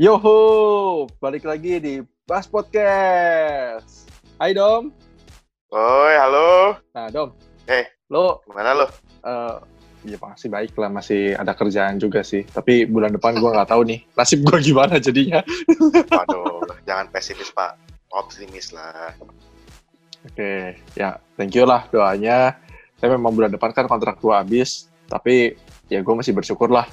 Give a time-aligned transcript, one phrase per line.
[0.00, 4.08] Yoho, balik lagi di Bas Podcast.
[4.40, 4.88] Hai Dom.
[5.76, 6.80] Oi, halo.
[6.96, 7.36] Nah Dom.
[7.68, 8.88] Eh, lo Gimana lo?
[9.28, 9.60] eh
[10.08, 12.48] ya masih baik lah, masih ada kerjaan juga sih.
[12.48, 15.44] Tapi bulan depan gua nggak tahu nih nasib gua gimana jadinya.
[16.16, 17.76] Waduh, jangan pesimis, Pak.
[18.16, 19.12] Optimis lah.
[20.32, 22.56] Oke, ya thank you lah doanya.
[22.96, 24.88] Tapi memang bulan depan kan kontrak gua habis.
[25.12, 25.60] Tapi
[25.92, 26.88] ya gue masih bersyukur lah.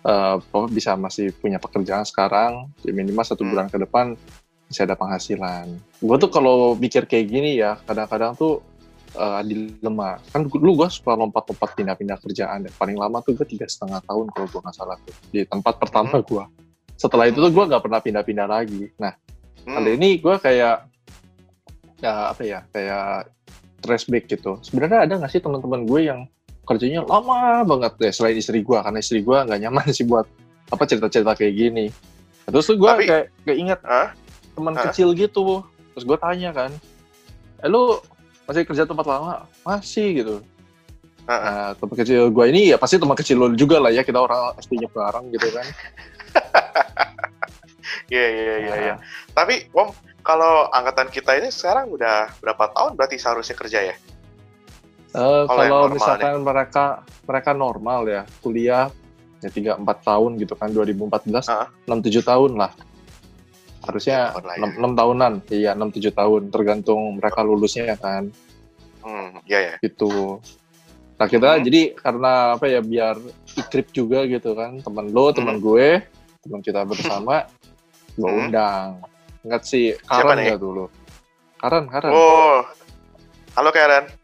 [0.00, 2.72] Papa bisa masih punya pekerjaan sekarang.
[2.80, 3.52] Ya minimal satu Hmm.
[3.52, 4.16] bulan ke depan
[4.64, 5.66] bisa ada penghasilan.
[5.98, 8.64] Gue tuh kalau mikir kayak gini ya, kadang-kadang tuh
[9.10, 10.22] eh dilema.
[10.30, 12.64] Kan dulu gue suka lompat-lompat pindah-pindah kerjaan.
[12.64, 15.12] Dan paling lama tuh gue tiga setengah tahun kalau gue nggak salah tuh.
[15.28, 16.24] Di tempat pertama Hmm.
[16.24, 16.44] gue.
[16.94, 18.88] Setelah itu tuh gue nggak pernah pindah-pindah lagi.
[18.96, 19.12] Nah,
[19.60, 20.88] Hmm, kali ini gue kayak
[22.00, 23.28] ya apa ya kayak
[23.80, 26.24] flashback gitu sebenarnya ada nggak sih teman-teman gue yang
[26.70, 30.26] kerjanya lama banget ya selain istri gue karena istri gue nggak nyaman sih buat
[30.70, 31.86] apa cerita-cerita kayak gini
[32.46, 34.14] terus tuh gue kayak ingat Hah?
[34.54, 34.86] teman Hah?
[34.90, 36.70] kecil gitu terus gue tanya kan
[37.60, 37.98] eh lu
[38.46, 40.36] masih kerja tempat lama masih gitu.
[41.28, 44.58] Nah, teman kecil gue ini ya pasti teman kecil lu juga lah ya kita orang
[44.58, 45.66] SD-nya bareng gitu kan
[48.10, 48.94] Iya, iya, iya, iya.
[48.98, 48.98] Nah,
[49.38, 49.94] Tapi, Om,
[50.26, 53.96] kalau angkatan kita ini sekarang udah berapa tahun berarti seharusnya kerja ya?
[55.10, 56.84] Eh, Kalau kalau misalkan mereka
[57.24, 58.86] mereka normal ya kuliah
[59.40, 61.10] ya tiga empat tahun gitu kan 2014
[61.42, 61.66] Heeh.
[61.84, 62.70] enam tujuh tahun lah
[63.80, 64.54] harusnya ya.
[64.54, 68.30] enam enam tahunan iya enam tujuh tahun tergantung mereka lulusnya kan
[69.00, 69.74] Hmm, iya, ya.
[69.80, 70.38] gitu
[71.16, 71.64] nah kita Hmm.
[71.64, 73.16] jadi karena apa ya biar
[73.56, 76.04] ikrip juga gitu kan teman lo teman gue
[76.38, 77.48] teman kita bersama
[78.14, 78.46] gue Hmm.
[78.46, 79.00] undang
[79.40, 80.86] ingat sih Karen nggak dulu
[81.56, 82.60] Karen Karen Oh,
[83.52, 84.19] halo Karen.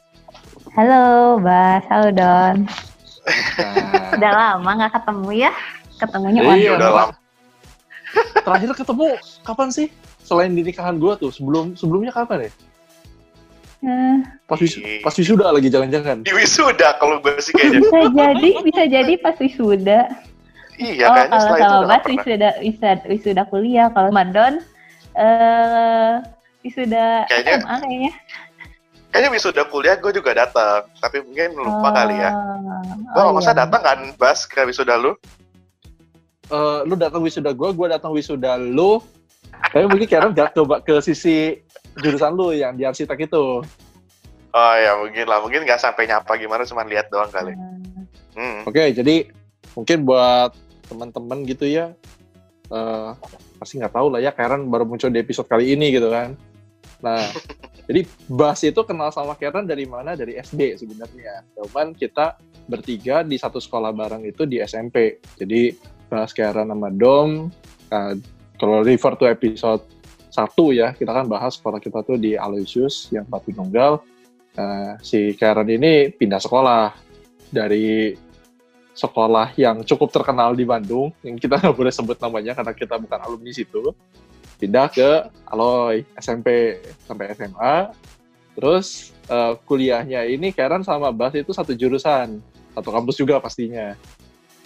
[0.77, 1.05] Halo,
[1.41, 1.83] Bas.
[1.89, 2.57] Halo, Don.
[4.13, 5.53] Udah lama nggak ketemu ya?
[5.97, 7.15] Ketemunya Iya, udah lama.
[8.39, 9.07] terakhir ketemu
[9.43, 9.89] kapan sih
[10.19, 12.53] selain di nikahan gue tuh sebelum sebelumnya kapan ya
[13.85, 14.17] Eh,
[14.47, 17.83] pas wis Di- pas wisuda lagi jalan-jalan Di wisuda kalau gue sih kayaknya.
[17.83, 20.01] bisa jadi, bisa jadi pas wisuda.
[20.77, 23.87] iya, oh, kayaknya kalau setelah itu sama Bas wisuda, wisuda, wisuda kuliah.
[23.91, 24.55] Kalau sama Don,
[25.15, 26.13] eh
[26.63, 28.13] wisuda Kayaknya- SMA kayaknya.
[29.17, 32.37] Kayaknya wisuda kuliah gue juga datang, tapi mungkin lupa kali ya.
[32.37, 33.65] Gue Oh, kalau masa iya.
[33.65, 35.17] datang kan, Bas, ke wisuda lu?
[36.53, 39.01] Eh, lu datang wisuda gue gue datang wisuda lu
[39.73, 41.59] tapi mungkin Karen gak coba ke sisi
[41.99, 43.65] jurusan lu yang di arsitek itu
[44.53, 45.41] Oh ya, mungkin lah.
[45.41, 47.57] Mungkin nggak sampai nyapa gimana, cuma lihat doang kali.
[48.37, 48.69] Hmm.
[48.69, 49.33] oke jadi
[49.73, 50.53] mungkin buat
[50.93, 51.97] teman-teman gitu ya
[52.69, 53.11] eh
[53.57, 56.37] pasti nggak tahu lah ya Karen baru muncul di episode kali ini gitu kan
[57.01, 57.17] nah
[57.87, 60.19] jadi Bas itu kenal sama Karen dari mana?
[60.19, 61.47] Dari SD sebenarnya.
[61.55, 62.35] Cuman kita
[62.67, 65.71] bertiga di satu sekolah bareng itu di SMP jadi
[66.11, 67.47] Bas Karen sama Dom
[67.95, 68.15] eh,
[68.59, 69.87] kalau refer to episode
[70.35, 74.03] satu ya kita kan bahas sekolah kita tuh di Aloysius yang Batu Nunggal
[74.57, 76.97] Nah, si Karen ini pindah sekolah
[77.53, 78.17] dari
[78.97, 83.21] sekolah yang cukup terkenal di Bandung, yang kita nggak boleh sebut namanya karena kita bukan
[83.21, 83.93] alumni situ,
[84.57, 85.11] pindah ke
[85.47, 87.77] Aloy SMP sampai SMA.
[88.57, 92.41] Terus eh, kuliahnya ini Karen sama Bas itu satu jurusan,
[92.73, 93.93] satu kampus juga pastinya.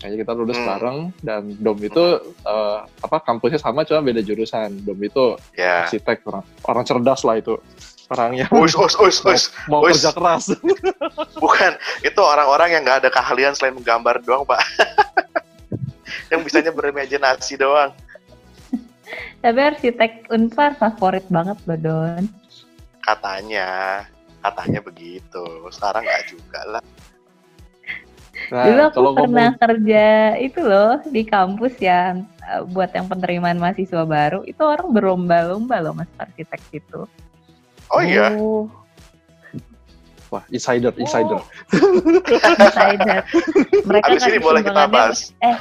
[0.00, 0.64] Kayaknya kita lulus Hmm.
[0.64, 2.04] bareng dan Dom itu
[2.46, 4.80] eh, apa kampusnya sama cuma beda jurusan.
[4.80, 5.84] Dom itu Ya.
[5.84, 7.58] arsitek orang orang cerdas lah itu
[8.10, 9.42] orangnya Us, us, us, us.
[9.70, 10.02] mau Wis.
[10.02, 10.50] kerja keras.
[11.44, 14.58] Bukan, itu orang-orang yang nggak ada keahlian selain menggambar doang, Pak.
[16.34, 17.94] yang bisanya berimajinasi doang.
[19.40, 22.24] Tapi arsitek Unpar favorit banget loh, Don.
[23.00, 24.04] Katanya,
[24.44, 25.44] katanya begitu.
[25.72, 26.84] Sekarang nggak juga lah.
[28.48, 30.06] Nah, Dulu aku kalau pernah ngomong kerja
[30.40, 35.92] itu loh di kampus yang eh, buat yang penerimaan mahasiswa baru itu orang berlomba-lomba loh
[35.92, 37.04] mas arsitek itu.
[37.92, 38.64] Oh iya, Oh,
[40.32, 41.42] wah insider insider.
[42.64, 43.18] insider.
[43.84, 45.30] Mereka abis ini boleh kita bahas.
[45.44, 45.56] Eh,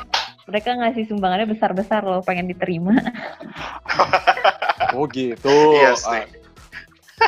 [0.50, 2.98] mereka ngasih sumbangannya besar-besar loh, pengen diterima.
[4.90, 5.54] Oh gitu.
[5.78, 6.26] Iya sih.
[6.26, 6.26] Ah.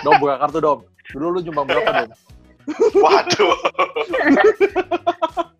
[0.01, 0.79] Dom buka kartu dom.
[1.13, 2.09] Dulu lu nyumbang berapa dom?
[2.97, 3.53] Waduh,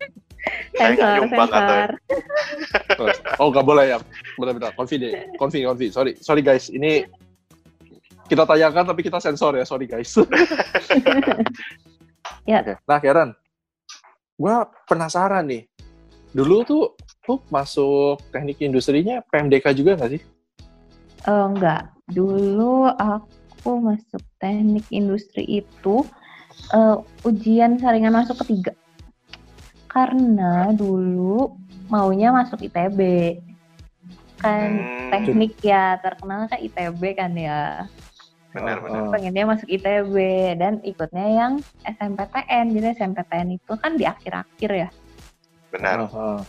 [0.72, 1.90] Sensor, sensor.
[3.38, 3.98] Oh nggak boleh ya.
[4.34, 4.72] Boleh benar.
[4.74, 5.30] Konfi deh.
[5.36, 5.92] Konfi konfi.
[5.92, 6.72] Sorry sorry guys.
[6.72, 7.06] Ini
[8.26, 9.64] kita tayangkan tapi kita sensor ya.
[9.66, 10.10] Sorry guys.
[12.42, 12.58] Ya.
[12.58, 12.74] Oke.
[12.90, 13.30] Nah Karen,
[14.34, 15.62] gua penasaran nih.
[16.34, 16.82] Dulu tuh
[17.28, 20.22] lu masuk teknik industrinya PMDK juga nggak sih?
[21.30, 21.94] Oh, enggak.
[22.10, 26.02] Dulu aku masuk teknik industri itu
[26.74, 28.74] eh, ujian saringan masuk ketiga.
[29.86, 31.54] Karena dulu
[31.86, 33.00] maunya masuk ITB.
[34.42, 37.86] kan Hmm, teknik ya terkenal kan ITB kan ya
[38.50, 39.06] benar benar.
[39.14, 40.14] pengennya masuk ITB
[40.58, 41.52] dan ikutnya yang
[41.86, 44.88] SMPTN jadi SMPTN itu kan di akhir-akhir ya
[45.70, 46.10] Benar.
[46.10, 46.42] Ah.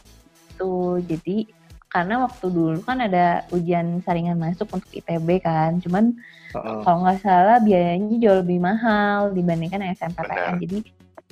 [0.63, 1.43] Tuh jadi
[1.91, 6.15] karena waktu dulu kan ada ujian saringan masuk untuk ITB kan cuman
[6.55, 6.81] ah.
[6.81, 10.23] kalau nggak salah biayanya jauh lebih mahal dibandingkan SMPTN
[10.55, 10.61] Benar.
[10.63, 10.79] jadi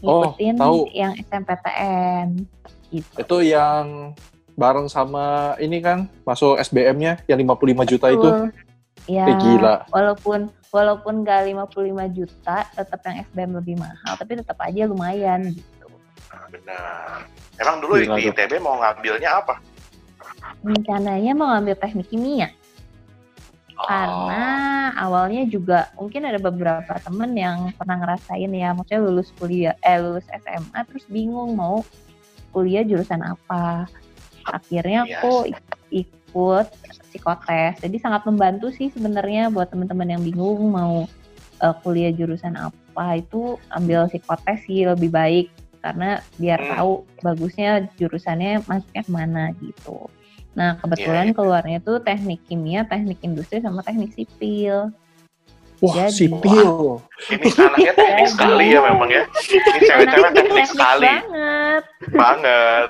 [0.01, 0.78] Oh, ngikutin tahu.
[0.98, 2.28] yang SMPTN
[2.89, 4.18] gitu Itu yang
[4.54, 8.30] bareng sama ini kan masuk SBM-nya yang 55 juta itu.
[9.06, 9.86] Ya Eh, gila.
[9.89, 15.81] walaupun walaupun nggak 55 juta tetap yang SBM lebih mahal tapi tetap aja lumayan gitu
[16.50, 17.24] Benar.
[17.56, 18.28] Emang dulu Gila di.
[18.28, 19.56] ITB mau ngambilnya apa?
[20.62, 22.50] rencananya mau ngambil teknik kimia
[23.74, 24.45] Oh, karena
[24.94, 30.22] awalnya juga mungkin ada beberapa temen yang pernah ngerasain ya maksudnya lulus kuliah eh lulus
[30.30, 31.81] SMA terus bingung mau
[32.51, 33.89] kuliah jurusan apa
[34.45, 35.18] akhirnya Yes.
[35.18, 36.68] aku ik- ikut
[37.10, 41.10] psikotes jadi sangat membantu sih sebenarnya buat teman-teman yang bingung mau
[41.57, 45.50] eh, kuliah jurusan apa itu ambil psikotes sih lebih baik
[45.81, 46.72] karena biar Hmm.
[46.72, 50.07] tahu bagusnya jurusannya masuknya ke mana gitu
[50.51, 51.36] nah kebetulan Iya, iya.
[51.36, 54.94] keluarnya tuh teknik kimia teknik industri sama teknik sipil
[55.81, 57.01] Wah, Jadi- sipil.
[57.33, 59.24] ini anaknya teknik sekali ya memang ya.
[59.25, 61.83] Ini cewek-cewek teknik sekali banget
[62.13, 62.88] banget.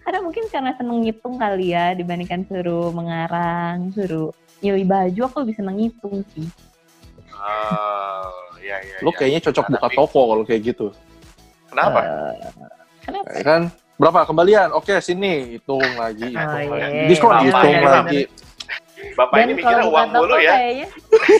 [0.00, 4.30] karena mungkin karena seneng ngitung kali ya dibandingkan suruh mengarang suruh
[4.62, 6.46] nyilih baju aku lebih seneng ngitung sih
[7.36, 8.96] Oh, iya iya.
[9.02, 9.16] Lo iya.
[9.18, 10.86] kayaknya cocok buka toko kalau kayak gitu.
[11.66, 11.98] Kenapa?
[12.00, 12.34] Eh,
[13.02, 13.62] kenapa Ya kan?
[13.96, 14.68] Berapa kembalian?
[14.70, 17.00] Oke, sini hitung lagi, hitung Oh, lagi.
[17.08, 18.22] Diskon Bapak hitung ini lagi.
[19.12, 20.52] Bapak dan ini mikirnya uang toko mulu ya.
[20.52, 20.88] kayaknya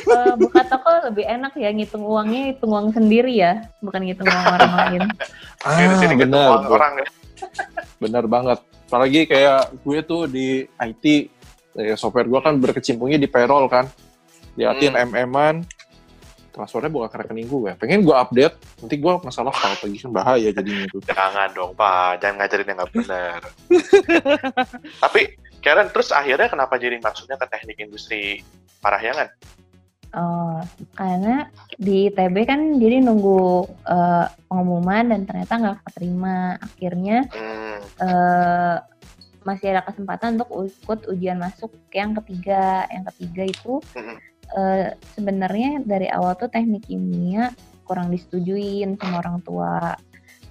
[0.02, 4.44] kalau buka toko lebih enak ya ngitung uangnya hitung uang sendiri ya bukan ngitung uang
[4.46, 5.02] orang lain
[5.66, 7.08] Ah, sini benar, uang orang ya.
[7.98, 8.58] benar banget.
[8.86, 11.04] Apalagi kayak gue tuh di IT,
[11.74, 13.88] ya, software gue kan berkecimpungnya di payroll kan.
[14.54, 15.10] Liatin Hmm.
[15.10, 15.54] MM-an,
[16.56, 17.70] transfernya bukan ke rekening gue.
[17.76, 20.98] Pengen gue update, nanti gue masalah file lagi kan bahaya jadinya itu.
[21.04, 23.40] Jangan dong Pak, jangan ngajarin yang nggak benar.
[25.04, 25.20] Tapi
[25.60, 28.40] Karen terus akhirnya kenapa jadi maksudnya ke teknik industri
[28.80, 29.28] Parahyangan?
[30.16, 30.62] Oh,
[30.96, 36.56] karena di ITB kan jadi nunggu eh, pengumuman dan ternyata nggak keterima.
[36.62, 38.76] Akhirnya Hmm, eh,
[39.42, 42.86] masih ada kesempatan untuk ikut ujian masuk yang ketiga.
[42.88, 44.16] Yang ketiga itu Mhm.
[44.54, 47.50] Eh, sebenarnya dari awal tuh teknik kimia
[47.82, 49.94] kurang disetujuin sama orang tua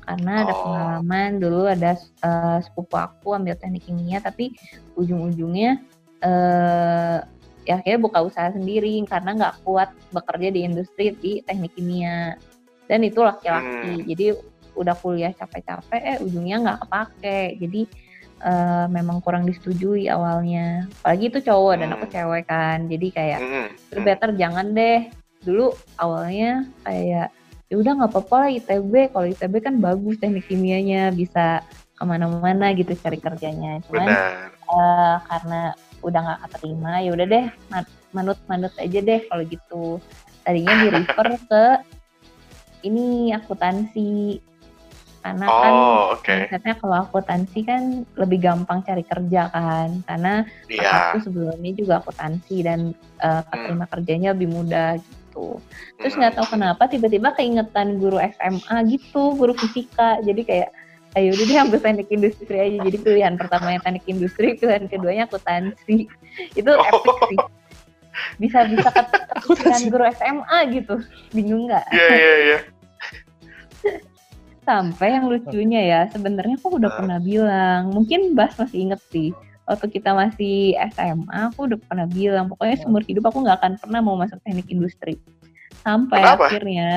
[0.06, 0.62] karena ada Oh.
[0.62, 4.54] pengalaman dulu ada eh, sepupu aku ambil teknik kimia tapi
[4.96, 5.80] ujung-ujungnya
[6.22, 7.20] eh
[7.66, 12.38] ya akhirnya buka usaha sendiri karena nggak kuat bekerja di industri di teknik kimia
[12.86, 14.06] dan itu laki-laki Hmm.
[14.06, 14.26] jadi
[14.76, 17.82] udah kuliah capek-capek eh ujungnya nggak kepake jadi
[18.46, 22.14] eh, memang kurang disetujui awalnya apalagi itu cowok dan aku Hmm.
[22.14, 24.08] cewek kan jadi kayak hmm, "Udah hmm.
[24.08, 25.00] better jangan deh
[25.42, 27.28] dulu awalnya kayak
[27.66, 31.66] ya udah nggak apa-apa lah ITB kalau ITB kan bagus teknik kimianya bisa
[31.96, 34.50] ke mana-mana gitu cari kerjanya cuman Benar.
[34.54, 35.62] eh, karena
[36.06, 39.98] udah nggak keterima ya udah deh ma- manut-manut aja deh kalau gitu
[40.46, 41.64] tadinya di refer ke
[42.86, 44.38] ini akuntansi
[45.26, 46.30] karena kan Oh, oke.
[46.30, 47.82] mindsetnya kalau akuntansi kan
[48.14, 51.10] lebih gampang cari kerja kan karena Iya.
[51.10, 52.94] aku sebelumnya juga akuntansi dan
[53.26, 55.58] uh, keterima kerjanya lebih mudah gitu.
[55.98, 56.22] Terus Hmm.
[56.22, 60.22] nggak tahu kenapa tiba-tiba keingetan guru SMA gitu, guru fisika.
[60.22, 60.70] Jadi kayak
[61.16, 62.78] ayo udah deh ambil teknik industri aja.
[62.86, 66.06] Jadi pilihan pertamanya teknik industri, pilihan keduanya akuntansi.
[66.54, 66.86] Itu Oh.
[66.86, 67.40] epic sih.
[68.38, 70.96] Bisa bisa kepikiran guru SMA gitu.
[71.34, 71.84] Bingung nggak?
[71.90, 72.58] Iya, iya, iya.
[74.66, 76.98] Sampai yang lucunya ya, sebenarnya aku udah Hah?
[76.98, 79.30] pernah bilang, mungkin Bas masih inget sih,
[79.70, 84.00] waktu kita masih SMA, aku udah pernah bilang, pokoknya seumur hidup aku nggak akan pernah
[84.02, 85.22] mau masuk teknik industri.
[85.86, 86.50] Sampai Kenapa?
[86.50, 86.90] akhirnya,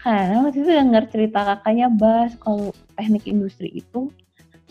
[0.00, 4.08] karena waktu itu dengar cerita kakaknya Bas, kalau teknik industri itu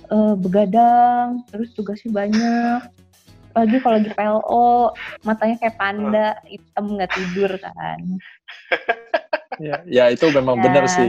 [0.10, 2.82] eh, begadang, terus tugasnya banyak,
[3.54, 4.72] lagi kalau lagi PLO,
[5.22, 8.00] matanya kayak panda, hitam nggak tidur kan.
[9.62, 10.66] Ya, ya itu memang Ya.
[10.66, 11.06] benar sih.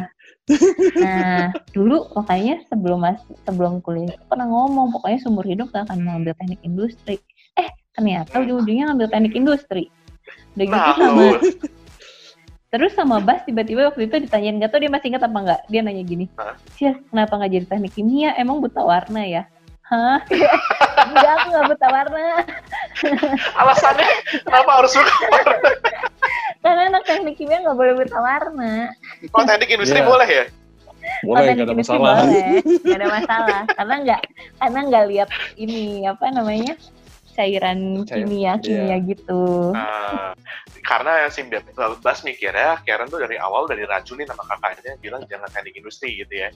[0.99, 6.03] Nah, dulu makanya sebelum mas sebelum kuliah itu pernah ngomong pokoknya seumur hidup gak akan
[6.03, 7.23] mengambil teknik industri.
[7.55, 9.87] Eh, ternyata ujung-ujungnya ngambil teknik industri.
[10.59, 11.39] Udah gitu Nah, sama lu.
[12.73, 15.61] terus sama Bas tiba-tiba waktu itu ditanyain gak tau dia masih ingat apa enggak.
[15.71, 16.27] Dia nanya gini?
[16.75, 18.31] "Cia, kenapa nggak jadi teknik kimia?
[18.35, 19.43] Emang buta warna ya?"
[19.87, 20.25] Hah?
[21.13, 22.25] Enggak, aku nggak buta warna.
[23.61, 24.09] Alasannya
[24.41, 25.57] kenapa harus suka warna?
[26.62, 28.95] Karena anak teknik kimia nggak boleh buta warna.
[29.26, 30.07] Kalau teknik industri Iya.
[30.07, 30.45] boleh ya?
[31.23, 32.16] Boleh, Konten gak ada industri masalah.
[32.23, 33.61] Boleh, gak ada masalah.
[33.75, 34.21] karena nggak
[34.57, 36.75] karena nggak lihat ini apa namanya
[37.33, 38.97] cairan Cair- kimia kimia iya.
[39.02, 39.73] gitu.
[39.73, 40.31] Nah,
[40.81, 41.42] karena si
[41.99, 46.35] Bas mikirnya Karen tuh dari awal udah diracunin sama kakaknya bilang jangan teknik industri gitu
[46.38, 46.50] ya.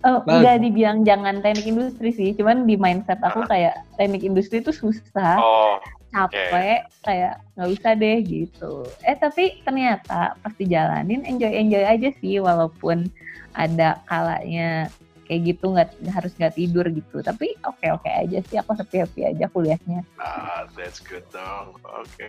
[0.00, 0.40] Oh, Nah.
[0.40, 3.48] enggak dibilang jangan teknik industri sih, cuman di mindset aku Ah.
[3.50, 5.76] kayak teknik industri itu susah, Oh,
[6.10, 8.72] capek, kayak nggak usah deh gitu.
[9.02, 13.06] Eh tapi ternyata pas dijalanin enjoy enjoy aja sih, walaupun
[13.54, 14.90] ada kalanya
[15.26, 17.22] kayak gitu nggak harus nggak tidur gitu.
[17.22, 20.02] Tapi oke oke aja sih, aku happy happy aja kuliahnya.
[20.18, 21.78] ah, that's good dong.
[21.86, 22.26] Oke.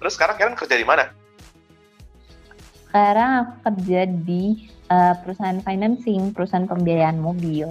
[0.00, 1.12] Terus sekarang Karen kerja di mana?
[2.88, 7.68] Sekarang aku kerja di eh, perusahaan financing, perusahaan pembiayaan mobil.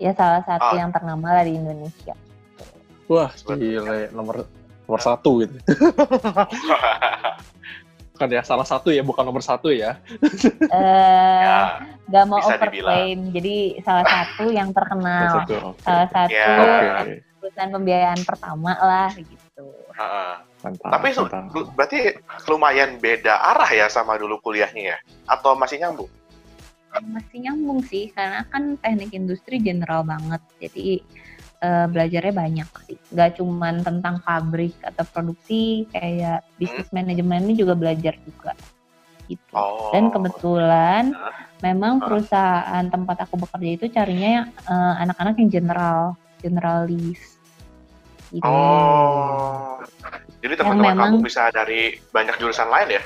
[0.00, 0.80] Ya salah satu Ah.
[0.80, 2.12] yang ternama lah di Indonesia.
[3.10, 4.48] Wah, gile nomor
[4.84, 5.56] nomor satu gitu.
[8.14, 9.98] Kan ya salah satu ya, bukan nomor satu ya.
[10.70, 15.74] Eh, ya, nggak mau bisa overclaim, jadi salah satu yang terkenal, satu.
[15.74, 15.82] Oke.
[15.82, 16.54] salah satu Ya.
[17.02, 17.14] Oke.
[17.42, 19.66] perusahaan pembiayaan pertama lah gitu.
[19.98, 20.40] ah.
[20.64, 20.90] Mantap.
[20.96, 21.44] Tapi mantap.
[21.76, 21.98] berarti
[22.48, 24.98] lumayan beda arah ya sama dulu kuliahnya ya?
[25.28, 26.08] Atau masih nyambung?
[27.04, 31.04] Masih nyambung sih, karena kan teknik industri general banget, jadi
[31.64, 32.98] eh, belajarnya banyak sih.
[33.16, 38.52] Gak cuman tentang pabrik atau produksi, kayak bisnis manajemen ini juga belajar juga.
[39.24, 39.52] Gitu.
[39.56, 39.88] Oh.
[39.96, 41.32] Dan kebetulan Hah?
[41.64, 46.00] memang perusahaan tempat aku bekerja itu carinya eh, anak-anak yang general,
[46.44, 47.40] generalis.
[48.28, 48.44] Gitu.
[48.44, 49.80] Oh.
[50.44, 53.02] Jadi teman-teman memang- kamu bisa dari banyak jurusan lain ya?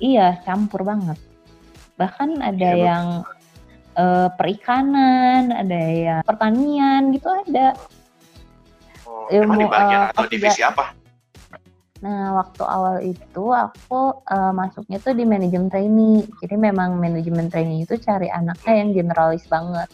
[0.00, 1.20] Iya, campur banget.
[2.00, 3.04] Bahkan ada Iya, yang
[3.96, 7.74] eh, perikanan, ada yang pertanian gitu ada.
[9.06, 10.84] Oh, Ilmu, emang di bagian eh, atau divisi apa?
[12.00, 16.24] Nah, waktu awal itu aku eh, masuknya tuh di manajemen trainee.
[16.40, 19.88] Jadi memang manajemen trainee itu cari anaknya yang generalis banget.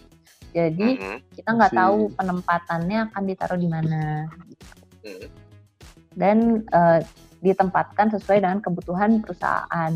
[0.54, 1.16] Jadi Mhm.
[1.36, 4.26] kita nggak tahu penempatannya akan ditaruh di mana.
[5.06, 5.28] Mhm.
[6.16, 7.04] dan eh,
[7.44, 9.92] ditempatkan sesuai dengan kebutuhan perusahaan.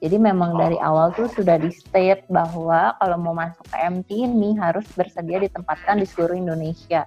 [0.00, 0.88] Jadi memang dari Oh.
[0.96, 6.00] awal tuh sudah di state bahwa kalau mau masuk ke MT ini harus bersedia ditempatkan
[6.00, 7.04] di seluruh Indonesia.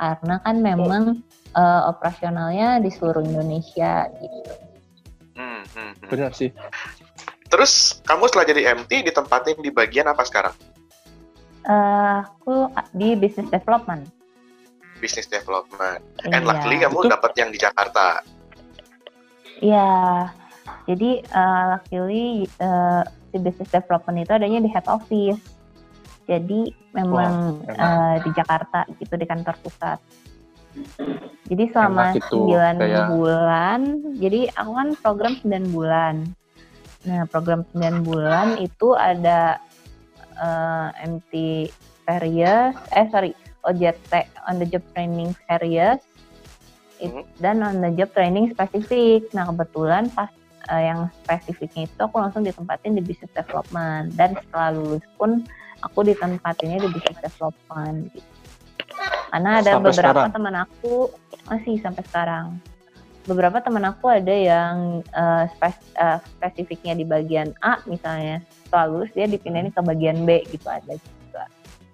[0.00, 1.20] Karena kan memang
[1.50, 4.54] eh, operasionalnya di seluruh Indonesia gitu.
[5.36, 6.08] Hmm, hmm, hmm.
[6.08, 6.48] Benar sih.
[7.50, 10.54] Terus kamu setelah jadi MT ditempatin di bagian apa sekarang?
[11.66, 14.08] Eh, aku di business development.
[15.02, 16.00] Business development.
[16.30, 16.48] And Iya.
[16.48, 18.22] luckily kamu dapat yang di Jakarta.
[19.60, 19.90] Iya.
[20.90, 22.26] Jadi eh, luckily
[22.58, 25.38] eh, si business development itu adanya di head office.
[26.26, 29.98] Jadi memang Wah, eh, di Jakarta gitu di kantor pusat.
[31.46, 33.80] Jadi selama itu, 9 kayak- bulan,
[34.18, 36.14] jadi aku kan program 9 bulan.
[37.02, 39.58] Nah, program 9 bulan itu ada
[40.40, 41.32] eh, MT
[42.02, 44.08] serious, eh sorry, OJT
[44.46, 46.00] on the job training serious,
[46.96, 47.24] it- Mhm.
[47.36, 49.28] dan on the job training spesifik.
[49.30, 50.32] Nah, kebetulan pas
[50.68, 55.40] eh, yang spesifiknya itu aku langsung ditempatin di business development dan setelah lulus pun
[55.80, 58.28] aku ditempatinnya di business development gitu.
[59.30, 60.30] Karena ada Sampai beberapa sekarang?
[60.34, 60.92] teman aku
[61.48, 62.46] masih sampai sekarang.
[63.28, 69.10] Beberapa teman aku ada yang eh, spes- eh, spesifiknya di bagian A misalnya, setelah lulus
[69.14, 71.44] dia dipindahin ke bagian B gitu ada juga.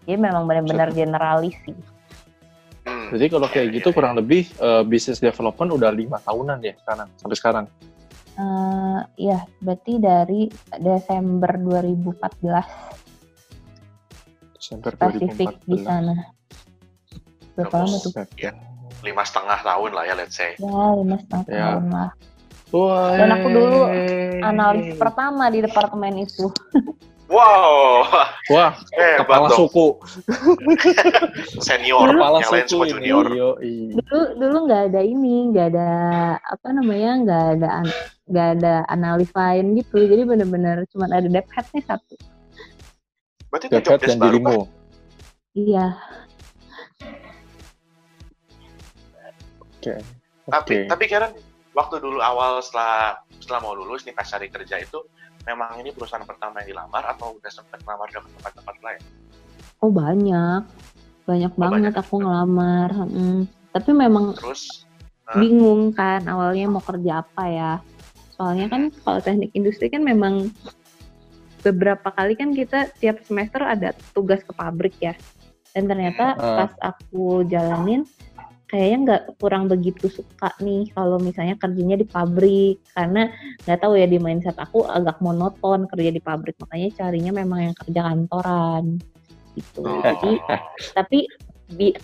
[0.06, 1.76] Jadi memang benar-benar generalis sih.
[2.86, 3.10] Hmm.
[3.10, 6.74] Jadi kalau kayak Iya, gitu iya, kurang lebih eh, business development udah lima tahunan ya
[6.80, 7.64] sekarang sampai sekarang.
[8.36, 10.44] Eh, ya, berarti dari
[10.76, 12.68] Desember 2014
[14.52, 15.82] Desember spesifik di 2014.
[15.82, 16.14] sana.
[17.56, 18.12] Berapa lama tuh?
[18.36, 18.52] Ya.
[19.04, 20.52] lima setengah tahun lah ya let's say.
[20.56, 21.64] Ya, lima setengah Ya.
[21.78, 22.10] tahun lah.
[22.74, 23.14] Wah.
[23.14, 23.78] Dan aku dulu
[24.42, 26.50] Analis pertama di departemen itu.
[27.26, 28.06] Wow,
[28.54, 29.66] Wah, hebat kepala dong.
[29.66, 29.86] suku.
[31.66, 32.92] Senior, Kepala yang lain suku semua ini.
[32.94, 33.26] junior.
[33.34, 33.74] Yoi.
[33.98, 35.90] Dulu dulu nggak ada ini, nggak ada
[36.38, 37.68] apa namanya, nggak ada
[38.30, 40.06] nggak ada analis lain gitu.
[40.06, 42.14] Jadi benar-benar cuma ada dep headnya satu.
[43.50, 44.22] Berarti dan baru, Pak?
[44.22, 44.58] dirimu.
[45.58, 45.86] Iya.
[49.62, 49.94] Oke.
[50.46, 50.86] Tapi, Oke.
[50.86, 51.32] tapi Karen,
[51.74, 55.02] waktu dulu awal setelah setelah mau lulus nih pas cari kerja itu,
[55.46, 59.00] memang ini perusahaan pertama yang dilamar atau udah sempat ngelamar ke tempat-tempat lain?
[59.78, 60.62] Oh banyak,
[61.24, 62.02] banyak Oh, banget banyak.
[62.02, 62.90] aku ngelamar.
[63.06, 63.40] mm.
[63.70, 64.88] Tapi memang Terus,
[65.28, 65.38] Hah?
[65.38, 67.72] bingung kan awalnya mau kerja apa ya.
[68.34, 70.50] Soalnya kan kalau teknik industri kan memang
[71.62, 75.14] beberapa kali kan kita tiap semester ada tugas ke pabrik ya.
[75.76, 76.56] Dan ternyata Ah.
[76.64, 78.02] pas aku jalanin
[78.76, 83.32] kayaknya nggak kurang begitu suka nih kalau misalnya kerjanya di pabrik karena
[83.64, 87.76] nggak tahu ya di mindset aku agak monoton kerja di pabrik makanya carinya memang yang
[87.80, 88.84] kerja kantoran
[89.56, 90.04] gitu Oh.
[90.04, 90.32] jadi
[90.92, 91.24] tapi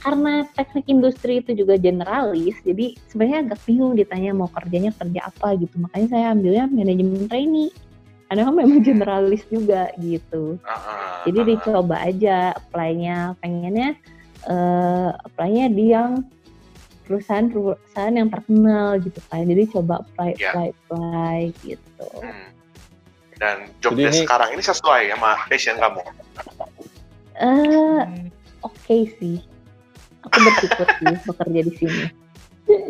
[0.02, 5.54] karena teknik industri itu juga generalis, jadi sebenarnya agak bingung ditanya mau kerjanya kerja apa
[5.54, 5.78] gitu.
[5.78, 7.70] Makanya saya ambilnya manajemen trainee.
[8.26, 10.58] Karena kan memang generalis juga gitu.
[10.66, 11.48] Ah, Jadi ah, ah.
[11.54, 13.94] dicoba aja apply-nya, pengennya
[14.42, 16.26] eh apply-nya di yang
[17.12, 19.44] perusahaan-perusahaan yang terkenal gitu kan.
[19.44, 20.50] Jadi coba apply, Ya.
[20.50, 22.08] apply, apply gitu.
[22.18, 22.48] Hmm.
[23.36, 26.00] Dan job desk ini- sekarang ini sesuai sama passion kamu.
[27.34, 28.02] Eh,
[28.60, 29.44] oke sih.
[30.22, 32.04] Aku bersyukur sih bekerja di sini.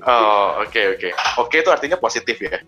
[0.04, 1.08] Oh, oke oke.
[1.40, 2.60] Oke itu artinya positif ya.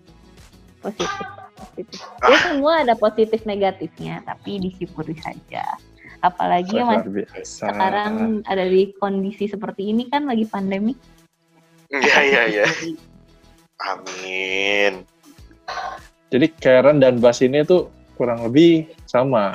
[0.80, 2.00] Positif, positif.
[2.24, 5.62] Ya semua ada positif negatifnya, tapi disyukuri saja.
[6.20, 7.68] Apalagi Luar mas biasa.
[7.68, 8.12] sekarang
[8.48, 10.96] ada di kondisi seperti ini kan lagi pandemi.
[11.90, 12.66] Iya iya iya.
[13.90, 15.04] Amin.
[16.32, 19.54] Jadi Karen dan Bas ini tuh kurang lebih sama.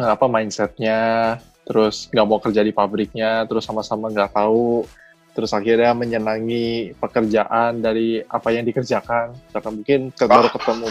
[0.00, 1.36] Nah, apa mindsetnya,
[1.68, 4.88] terus nggak mau kerja di pabriknya, terus sama-sama nggak tahu,
[5.36, 9.36] terus akhirnya menyenangi pekerjaan dari apa yang dikerjakan.
[9.52, 10.86] Karena mungkin baru ketemu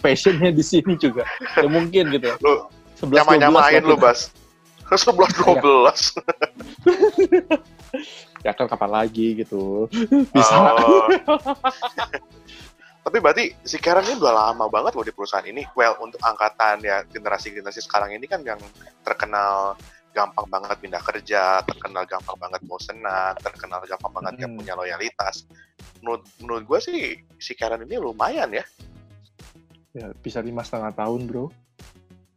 [0.00, 1.28] passionnya di sini juga.
[1.56, 2.32] Ya mungkin gitu.
[2.40, 4.32] Lu 11 nyama-nyamain 12 lu, Bas.
[4.88, 6.16] 11 12.
[8.46, 9.90] Ya kan kapan lagi gitu.
[10.34, 10.54] Bisa.
[10.78, 11.10] Oh.
[13.06, 15.66] Tapi berarti si Karen ini udah lama banget loh di perusahaan ini.
[15.74, 18.58] Well, untuk angkatan ya generasi-generasi sekarang ini kan yang
[19.02, 19.74] terkenal
[20.14, 24.58] gampang banget pindah kerja, terkenal gampang banget bosenan, terkenal gampang banget Hmm.
[24.58, 25.46] punya loyalitas.
[26.02, 27.00] Menurut, menurut gue sih
[27.38, 28.62] si Karen ini lumayan ya.
[29.94, 31.50] Ya, bisa lima setengah tahun bro.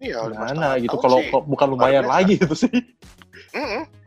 [0.01, 2.71] Iya, lima Gimana setengah gitu kalau bukan lumayan lagi gitu sih.
[3.51, 3.98] Mm-mm, udah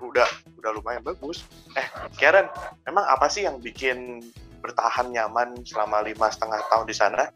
[0.62, 1.42] udah lumayan bagus.
[1.74, 1.82] Eh,
[2.14, 2.46] Karen,
[2.86, 4.22] emang apa sih yang bikin
[4.62, 7.26] bertahan nyaman selama lima setengah tahun di sana?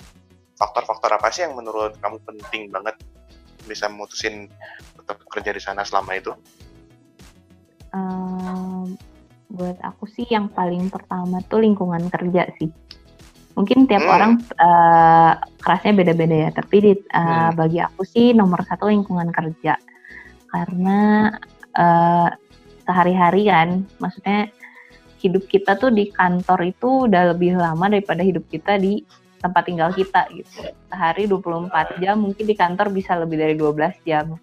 [0.55, 2.95] Faktor-faktor apa sih yang menurut kamu penting banget
[3.67, 4.47] bisa memutusin
[4.95, 6.31] tetap kerja di sana selama itu?
[7.91, 8.95] Em,
[9.51, 12.71] buat aku sih yang paling pertama tuh lingkungan kerja sih.
[13.59, 14.15] Mungkin tiap Hmm.
[14.15, 15.33] orang eh,
[15.67, 17.19] kerasnya beda-beda ya, tapi di- eh,
[17.51, 17.59] Hmm.
[17.59, 19.75] bagi aku sih nomor satu lingkungan kerja.
[20.47, 21.27] Karena
[21.77, 22.31] eh,
[22.87, 24.49] sehari-hari kan, maksudnya
[25.19, 29.03] hidup kita tuh di kantor itu udah lebih lama daripada hidup kita di
[29.43, 30.71] tempat tinggal kita gitu.
[30.89, 34.39] Sehari 24 jam, mungkin di kantor bisa lebih dari 12 jam.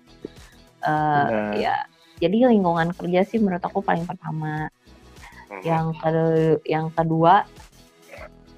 [0.83, 1.53] Eh, Benar.
[1.55, 1.75] ya,
[2.19, 4.67] jadi lingkungan kerja sih menurut aku paling pertama.
[5.47, 6.09] Hmm, Yang ke
[6.67, 7.47] yang kedua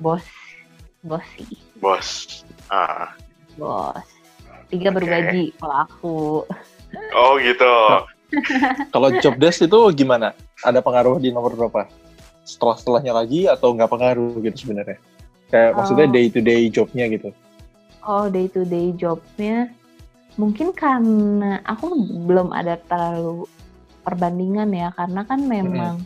[0.02, 0.26] bos
[1.06, 2.42] bos sih, Bos.
[2.68, 3.14] Ah.
[3.56, 4.02] bos.
[4.74, 4.98] Tiga Oke.
[4.98, 6.18] bergaji kalau aku.
[7.14, 7.70] Oh gitu.
[8.94, 10.34] Kalau job desk itu gimana?
[10.64, 11.88] Ada pengaruh di nomor berapa?
[12.46, 14.98] Setelah setelahnya lagi atau nggak pengaruh gitu sebenarnya?
[15.50, 16.14] Kayak maksudnya Oh.
[16.14, 17.30] day to day jobnya gitu.
[18.06, 19.70] Oh, day to day jobnya
[20.36, 21.96] mungkin karena aku
[22.28, 23.48] belum ada terlalu
[24.04, 26.04] perbandingan ya karena kan memang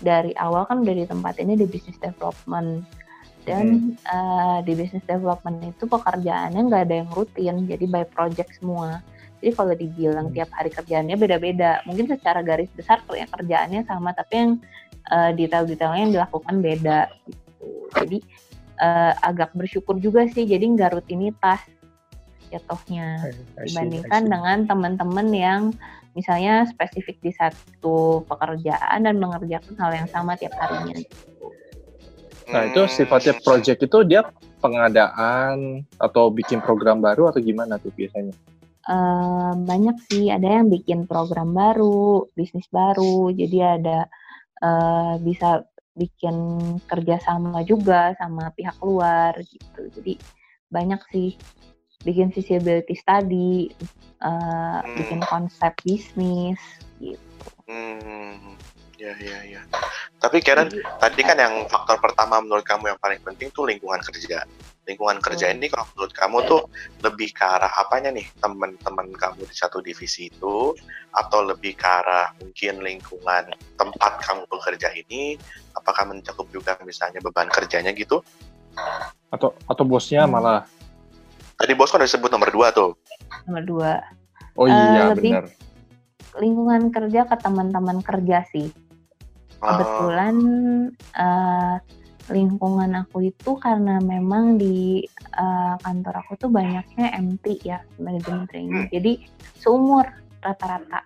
[0.00, 2.82] dari awal kan udah ditempatinnya di business development
[3.44, 9.04] dan eh, di business development itu pekerjaannya nggak ada yang rutin jadi by project semua
[9.38, 10.34] jadi kalau dibilang Hmm.
[10.34, 14.52] tiap hari kerjaannya beda-beda mungkin secara garis besar kerja- kerjaannya sama tapi yang
[15.08, 18.18] eh, detail-detailnya yang dilakukan beda gitu jadi
[18.78, 21.62] eh, agak bersyukur juga sih jadi nggak rutinitas
[22.48, 23.28] jatuhnya
[23.60, 24.32] I see, dibandingkan I see.
[24.32, 25.62] dengan teman-teman yang
[26.16, 30.98] misalnya spesifik di satu pekerjaan dan mengerjakan hal yang sama tiap harinya.
[32.48, 32.90] Nah itu Hmm.
[32.90, 34.24] sifatnya project itu dia
[34.58, 38.32] pengadaan atau bikin program baru atau gimana tuh biasanya?
[38.88, 44.08] Eh, banyak sih, ada yang bikin program baru, bisnis baru, jadi ada
[44.64, 46.34] eh, bisa bikin
[46.88, 49.92] kerjasama juga sama pihak luar gitu.
[49.92, 50.16] Jadi
[50.72, 51.36] banyak sih
[52.00, 53.68] bikin feasibility study,
[54.24, 56.56] eh, bikin konsep bisnis
[56.96, 57.20] gitu.
[57.68, 58.56] Hmm.
[58.96, 59.62] Ya ya ya.
[60.16, 64.42] Tapi Karen, tadi kan yang faktor pertama menurut kamu yang paling penting tuh lingkungan kerja.
[64.88, 65.60] Lingkungan kerja Hmm.
[65.60, 66.62] ini kalau menurut kamu tuh
[67.04, 70.72] lebih ke arah apanya nih teman-teman kamu di satu divisi itu
[71.12, 73.44] atau lebih ke arah mungkin lingkungan
[73.76, 75.36] tempat kamu bekerja ini
[75.76, 78.24] apakah mencakup juga misalnya beban kerjanya gitu?
[79.28, 80.32] Atau atau bosnya Hmm.
[80.32, 80.64] malah?
[81.60, 82.96] Tadi bos kan udah sebut nomor dua tuh.
[83.44, 83.92] Nomor dua,
[84.56, 85.44] Oh iya lebih- benar.
[86.40, 88.72] lingkungan kerja ke teman-teman kerja sih.
[89.58, 90.36] Ah, kebetulan
[91.12, 91.76] eh,
[92.28, 95.04] lingkungan aku itu karena memang di
[95.38, 98.92] eh, kantor aku tuh banyaknya MT ya manajemen training Hmm.
[98.92, 99.12] jadi
[99.56, 100.04] seumur
[100.44, 101.02] rata-rata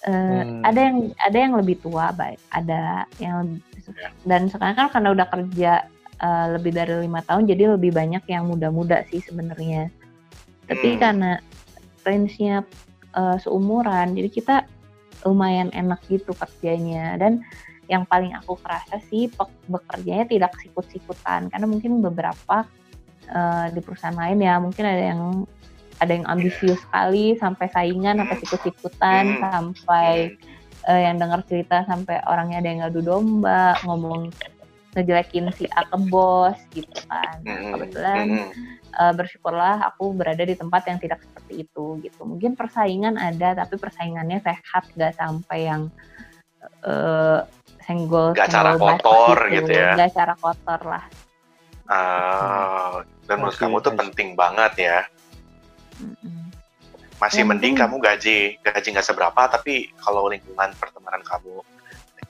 [0.00, 0.64] Eh, Hmm.
[0.64, 3.60] ada yang ada yang lebih tua baik ada yang
[3.92, 4.08] Ya.
[4.24, 5.72] dan sekarang kan karena udah kerja
[6.20, 9.92] eh, lebih dari lima tahun jadi lebih banyak yang muda-muda sih sebenarnya
[10.64, 11.00] tapi Hmm.
[11.04, 11.30] karena
[12.00, 12.64] range-nya
[13.12, 14.56] eh, seumuran jadi kita
[15.28, 17.44] lumayan enak gitu kerjanya dan
[17.90, 21.50] yang paling aku kerasa sih pe- bekerjanya tidak sikut-sikutan.
[21.50, 22.62] Karena mungkin beberapa
[23.26, 25.22] eh, di perusahaan lain ya mungkin ada yang
[26.00, 29.42] ada yang ambisius sekali sampai saingan sampai sikut-sikutan Hmm.
[29.42, 30.32] sampai
[30.88, 34.32] eh, yang dengar cerita sampai orangnya ada yang ngadu domba ngomong
[34.96, 37.42] ngejelekin si A ke bos gitu kan.
[37.44, 38.26] Nah, Hmm, kebetulan
[39.00, 42.20] eh, bersyukurlah aku berada di tempat yang tidak seperti itu gitu.
[42.26, 45.82] Mungkin persaingan ada tapi persaingannya sehat gak sampai yang
[47.90, 49.98] senggol Nggak cara kotor gitu ya.
[49.98, 51.04] nggak cara kotor lah
[51.90, 54.98] Ah, dan menurut kamu tuh penting banget ya.
[57.18, 61.58] Masih mending kamu gaji gaji nggak seberapa, tapi kalau lingkungan pertemanan kamu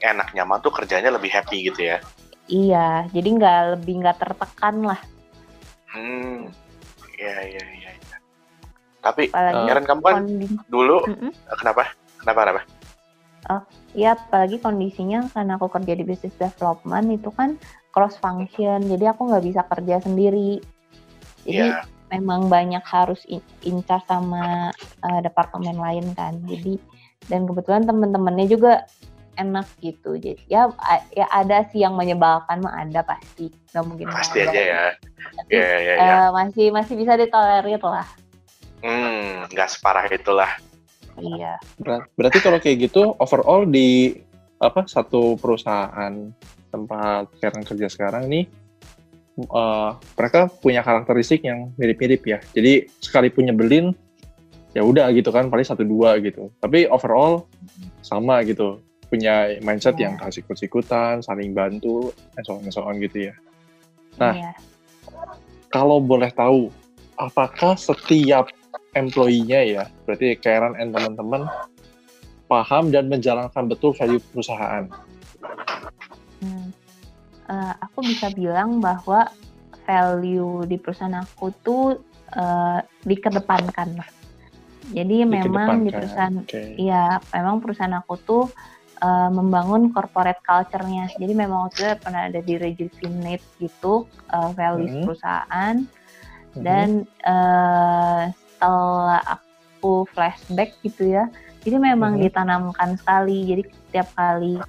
[0.00, 2.00] enak nyaman tuh kerjanya lebih happy gitu ya.
[2.48, 5.00] iya jadi nggak lebih nggak tertekan lah
[5.86, 6.48] Hmm,
[7.14, 7.90] iya iya iya.
[7.92, 8.16] iya.
[8.98, 10.24] Tapi apalagi Karen kamu kan
[10.66, 11.04] dulu
[11.52, 11.92] kenapa?
[12.16, 12.62] Kenapa kenapa?
[13.96, 17.56] Ya apalagi kondisinya karena aku kerja di business development itu kan
[17.90, 20.60] cross function jadi aku nggak bisa kerja sendiri
[21.42, 21.82] jadi Iya.
[22.12, 24.70] memang banyak harus in, incar sama
[25.02, 26.76] uh, departemen lain kan jadi
[27.26, 28.72] dan kebetulan temen-temennya juga
[29.40, 30.68] enak gitu jadi ya
[31.16, 34.82] ya ada sih yang menyebalkan mah ada pasti nggak mungkin Pasti aja ya.
[35.20, 36.14] Tapi, Iya iya iya.
[36.26, 38.04] uh, masih masih bisa ditolerir lah
[38.80, 40.48] Hmm, nggak separah itulah.
[41.22, 44.16] Iya Ber- Berarti kalau kayak gitu overall di
[44.60, 46.12] apa satu perusahaan
[46.68, 48.44] tempat Karen kerja sekarang nih
[49.40, 52.38] eh, mereka punya karakteristik yang mirip-mirip ya.
[52.52, 53.96] Jadi sekalipun nyebelin
[54.70, 56.52] ya udah gitu kan paling satu dua gitu.
[56.60, 57.48] Tapi overall
[58.04, 58.78] sama gitu.
[59.10, 60.06] Punya mindset Ya.
[60.06, 63.34] yang kasih ikut-ikutan, saling bantu, and so on, and so on gitu ya.
[64.20, 64.34] Nah.
[64.36, 64.52] iya
[65.70, 66.70] Kalau boleh tahu,
[67.14, 68.50] apakah setiap
[68.94, 71.46] employee-nya ya, berarti Karen and teman-teman
[72.50, 74.90] paham dan menjalankan betul value perusahaan?
[76.42, 76.68] Hmm.
[77.50, 79.30] Eh, aku bisa bilang bahwa
[79.86, 81.98] value di perusahaan aku tuh
[82.34, 84.10] eh, dikedepankan lah.
[84.90, 86.74] Jadi memang di perusahaan Oke.
[86.74, 88.44] Iya, memang perusahaan aku tuh
[89.00, 91.12] uh, membangun corporate culture-nya.
[91.16, 95.04] Jadi memang waktu itu pernah ada di rejuvenate gitu uh, values Mhm.
[95.06, 95.74] perusahaan
[96.58, 96.62] Mhm.
[96.66, 96.88] dan
[97.22, 98.22] uh,
[98.60, 101.32] setelah aku flashback gitu ya,
[101.64, 102.28] jadi memang Mhm.
[102.28, 103.48] ditanamkan sekali.
[103.48, 104.60] Jadi setiap kali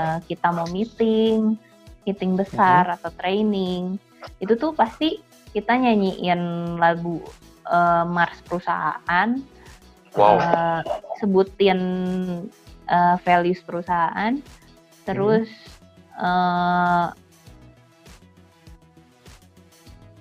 [0.00, 1.60] uh, kita mau meeting,
[2.08, 4.00] meeting besar atau training,
[4.40, 5.20] itu tuh pasti
[5.52, 6.40] kita nyanyiin
[6.80, 7.20] lagu
[7.68, 9.36] uh, Mars perusahaan
[10.14, 10.38] Wow.
[10.38, 10.80] eh,
[11.18, 11.80] sebutin
[12.86, 14.38] eh, values perusahaan,
[15.02, 15.50] terus
[16.14, 17.06] eh,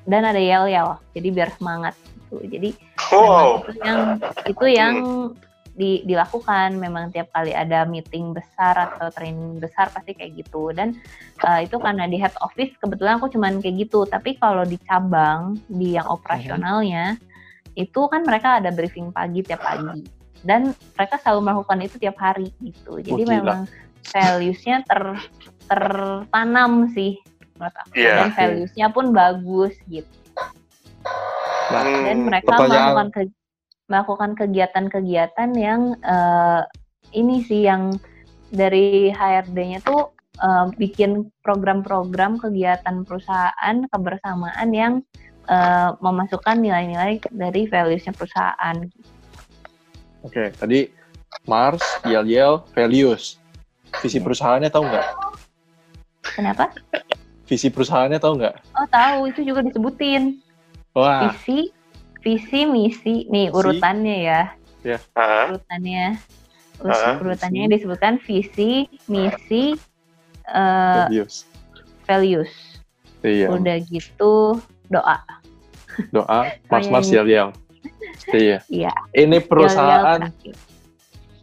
[0.09, 2.41] dan ada yel yel, jadi biar semangat gitu.
[2.41, 2.69] Jadi
[3.13, 3.49] Wow.
[3.69, 3.99] memang itu yang
[4.49, 4.95] itu yang
[5.73, 6.77] di- dilakukan.
[6.77, 10.73] Memang tiap kali ada meeting besar atau training besar pasti kayak gitu.
[10.73, 10.97] Dan
[11.45, 14.05] eh, itu karena di head office kebetulan aku cuman kayak gitu.
[14.05, 17.17] Tapi kalau di cabang di yang operasionalnya
[17.73, 20.05] itu kan mereka ada briefing pagi tiap pagi.
[20.43, 22.99] Dan mereka selalu melakukan itu tiap hari gitu.
[22.99, 23.33] Jadi gila.
[23.39, 23.59] memang
[24.03, 25.01] values-nya ter
[25.63, 27.15] tertanam sih
[27.55, 27.93] menurut aku.
[27.95, 28.13] Iya.
[28.19, 30.11] dan values-nya pun bagus gitu
[31.63, 33.35] Nah, Hmm, dan mereka pertanyaan- melakukan ke-
[33.85, 36.61] melakukan kegiatan-kegiatan yang eh,
[37.13, 37.93] ini sih yang
[38.49, 44.93] dari HRD-nya tuh eh, bikin program-program kegiatan perusahaan kebersamaan yang
[45.45, 48.77] eh, memasukkan nilai-nilai dari values-nya perusahaan.
[50.21, 50.87] Oke, tadi
[51.43, 53.39] Mars, Yel Yel, values.
[53.99, 55.07] Visi perusahaannya tahu nggak?
[56.33, 56.71] Kenapa?
[57.43, 58.55] Visi perusahaannya tahu nggak?
[58.73, 60.39] Oh tahu itu juga disebutin
[60.93, 61.73] Wah, visi,
[62.21, 63.25] visi, misi.
[63.25, 63.57] Nih Visi.
[63.57, 64.41] urutannya ya,
[65.17, 65.49] Hah?
[65.49, 66.05] urutannya,
[66.85, 67.73] Ah, urutannya visi.
[67.73, 68.71] disebutkan visi,
[69.09, 69.73] misi,
[70.45, 71.49] eh, values.
[72.05, 72.53] values.
[73.25, 75.17] Iya, Udah gitu doa.
[76.13, 76.41] doa
[76.77, 77.49] iya, Yel Yel.
[78.33, 78.57] Iya.
[78.69, 78.93] Iya.
[79.13, 80.21] Ini perusahaan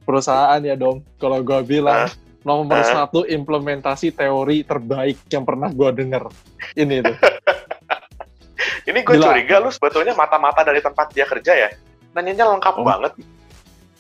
[0.07, 1.03] perusahaan ya dom.
[1.19, 2.07] Kalau gua bilang
[2.43, 6.31] nomor satu implementasi teori terbaik yang pernah gua denger.
[6.79, 7.17] Ini tuh.
[8.87, 11.69] Ini gue curiga lu sebetulnya mata-mata dari tempat dia kerja ya.
[12.17, 12.85] Nanyanya lengkap Oh.
[12.87, 13.13] banget.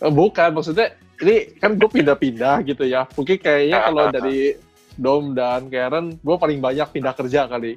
[0.01, 3.05] Eh, Bukan, maksudnya ini kan gue pindah-pindah gitu ya.
[3.12, 4.12] Mungkin kayaknya Ah, kalau ah, ah.
[4.16, 4.57] dari
[4.97, 7.77] Dom dan Karen, gue paling banyak pindah kerja kali.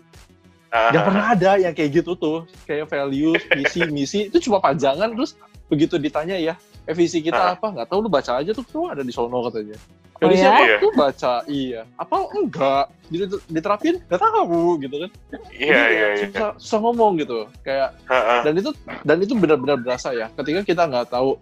[0.74, 2.50] Gak pernah ada yang kayak gitu tuh.
[2.66, 5.14] Kayak value, misi, misi, itu cuma panjangan.
[5.14, 5.38] Terus
[5.70, 6.58] begitu ditanya ya,
[6.92, 7.56] visi kita Ah.
[7.56, 7.72] apa?
[7.72, 9.80] Nggak tahu, lu baca aja tuh, tuh ada di sono katanya.
[10.14, 10.42] Oh Dari ya?
[10.46, 10.78] siapa Iya.
[10.80, 11.34] tuh baca?
[11.48, 11.82] Iya.
[11.96, 12.86] Apa enggak?
[13.08, 13.96] Diter- Diterapin?
[14.08, 15.10] Gak tahu gitu kan.
[15.52, 16.26] Iya, iya, iya.
[16.28, 17.48] Susah, susah ngomong gitu.
[17.62, 17.96] Kayak
[18.44, 18.70] dan itu
[19.04, 21.36] dan itu benar-benar berasa ya ketika kita nggak tahu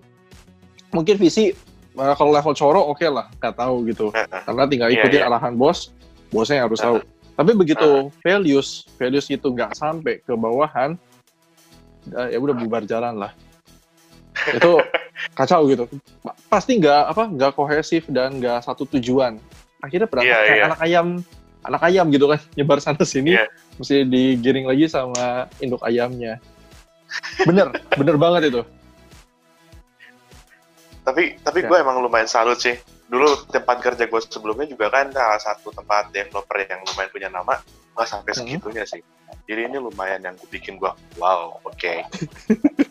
[0.91, 1.53] mungkin visi
[1.91, 4.07] eh, kalau level coro oke lah, nggak tahu gitu.
[4.13, 5.27] Karena tinggal Iya, ikutin iya.
[5.27, 5.91] arahan bos,
[6.29, 6.97] bosnya yang harus tahu.
[7.31, 7.89] Tapi begitu
[8.21, 10.95] values, values itu nggak sampai ke bawahan,
[12.11, 13.31] eh, ya udah bubar jalan lah.
[14.47, 14.81] Itu
[15.31, 15.85] kacau gitu.
[16.19, 19.37] Pa- Pasti nggak apa nggak kohesif dan nggak satu tujuan.
[19.79, 20.65] Akhirnya berangkat Iya, kayak iya.
[20.67, 21.07] anak ayam,
[21.61, 23.45] anak ayam gitu kan, nyebar sana sini, Iya.
[23.75, 25.25] mesti digiring lagi sama
[25.57, 26.37] induk ayamnya.
[27.43, 27.67] Bener,
[27.99, 28.61] bener banget itu.
[31.01, 31.67] Tapi tapi Ya.
[31.67, 32.77] gue emang lumayan salut sih.
[33.09, 37.57] Dulu tempat kerja gue sebelumnya juga kan salah satu tempat developer yang lumayan punya nama.
[37.91, 38.37] Nggak sampai Mhm.
[38.37, 39.01] segitunya sih.
[39.43, 41.93] Jadi ini lumayan yang bikin gue, wow, oke.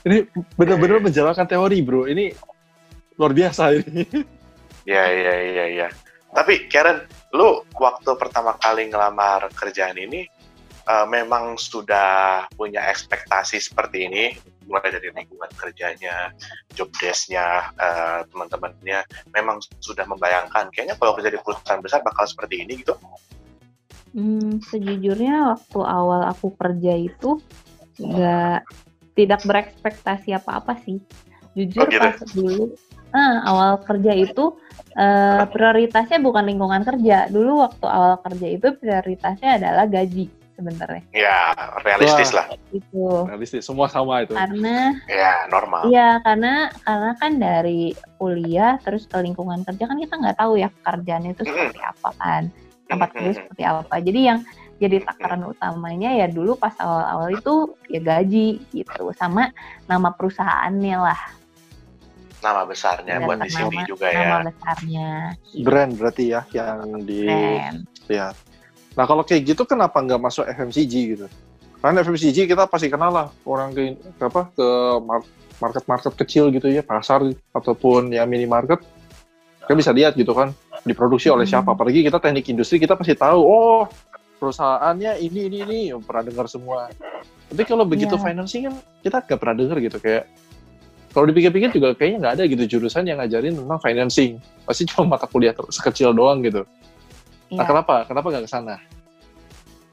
[0.00, 0.24] Ini
[0.56, 2.08] bener-bener menjalankan teori bro.
[2.08, 2.32] Ini
[3.20, 4.04] luar biasa ini.
[4.88, 5.88] Ya, ya, ya, ya.
[6.32, 7.04] Tapi Karen,
[7.36, 10.24] lu waktu pertama kali ngelamar kerjaan ini,
[10.88, 14.24] eh, memang sudah punya ekspektasi seperti ini,
[14.64, 16.32] mulai dari lingkungan kerjanya,
[16.72, 22.64] job desk-nya, eh, teman-temannya, memang sudah membayangkan, kayaknya kalau kerja di perusahaan besar bakal seperti
[22.64, 22.94] ini gitu.
[24.16, 27.38] Hmm, sejujurnya waktu awal aku kerja itu
[28.00, 28.64] nggak
[29.14, 31.00] tidak berekspektasi apa-apa sih.
[31.58, 31.98] Jujur Oh, gitu?
[31.98, 32.64] pas dulu,
[33.10, 34.54] ah, awal kerja itu
[34.94, 37.26] eh, prioritasnya bukan lingkungan kerja.
[37.30, 41.02] Dulu waktu awal kerja itu prioritasnya adalah gaji sebenarnya.
[41.10, 42.44] Ya, realistis Wah.
[42.44, 42.46] lah.
[42.70, 44.36] Itu Realistis, semua sama itu.
[44.36, 45.88] karena Ya, normal.
[45.88, 50.68] Iya, karena karena kan dari kuliah terus ke lingkungan kerja kan kita nggak tahu ya
[50.68, 52.42] pekerjaannya itu seperti apa kan,
[52.86, 53.94] tempat kerja seperti apa.
[53.98, 54.38] Jadi yang
[54.80, 57.54] jadi takaran utamanya ya dulu pas awal-awal itu
[57.92, 59.52] ya gaji gitu, sama
[59.84, 61.20] nama perusahaannya lah,
[62.40, 64.16] Nama besarnya buat di sini nama, juga ya.
[64.24, 65.08] nama besarnya.
[65.52, 65.64] Gitu.
[65.68, 67.28] Brand berarti ya yang di
[68.08, 68.32] lihat.
[68.96, 71.26] Nah kalau kayak gitu kenapa nggak masuk FMCG gitu?
[71.84, 74.68] Karena FMCG kita pasti kenal lah orang ke, ke apa ke
[75.04, 75.28] mar-
[75.60, 77.20] market-market kecil gitu ya pasar
[77.52, 78.80] ataupun ya minimarket
[79.60, 81.60] kita bisa lihat gitu kan diproduksi oleh Hmm.
[81.60, 81.76] siapa.
[81.76, 83.84] Apalagi kita teknik industri kita pasti tahu oh
[84.40, 86.88] perusahaannya ini ini ini pernah dengar semua.
[87.52, 88.24] Tapi kalau begitu Iya.
[88.24, 88.74] financing kan
[89.04, 90.24] kita nggak pernah dengar gitu kayak
[91.10, 94.40] kalau dipikir-pikir juga kayaknya nggak ada gitu jurusan yang ngajarin tentang financing.
[94.64, 96.64] Pasti cuma mata kuliah sekecil doang gitu.
[97.52, 97.68] Nah, Iya.
[97.68, 97.94] kenapa?
[98.08, 98.76] Kenapa nggak ke sana?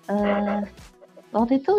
[0.08, 0.62] Eh,
[1.36, 1.74] waktu itu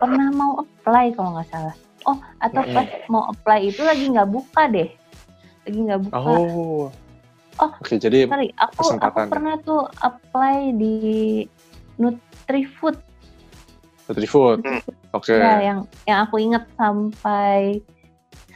[0.00, 1.76] pernah mau apply kalau nggak salah.
[2.02, 2.74] Oh, atau Mm-mm.
[2.74, 4.90] pas mau apply itu lagi nggak buka deh,
[5.62, 6.18] lagi nggak buka.
[6.18, 6.90] Oh.
[7.60, 10.96] Oh, Oke, jadi Sorry, aku aku pernah tuh apply di
[12.00, 12.96] Nutrifood
[14.08, 14.60] Nutrifood.
[14.64, 14.82] Hmm.
[15.12, 15.36] Oke.
[15.36, 17.80] ya yang yang aku inget sampai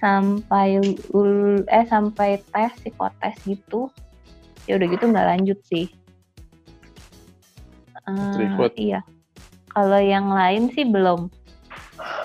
[0.01, 0.81] sampai
[1.13, 3.89] ul, eh sampai tes psikotes gitu.
[4.69, 5.87] Ya udah gitu nggak lanjut sih.
[8.05, 8.73] Eh, Nutrifood.
[8.77, 9.01] iya.
[9.71, 11.29] Kalau yang lain sih belum.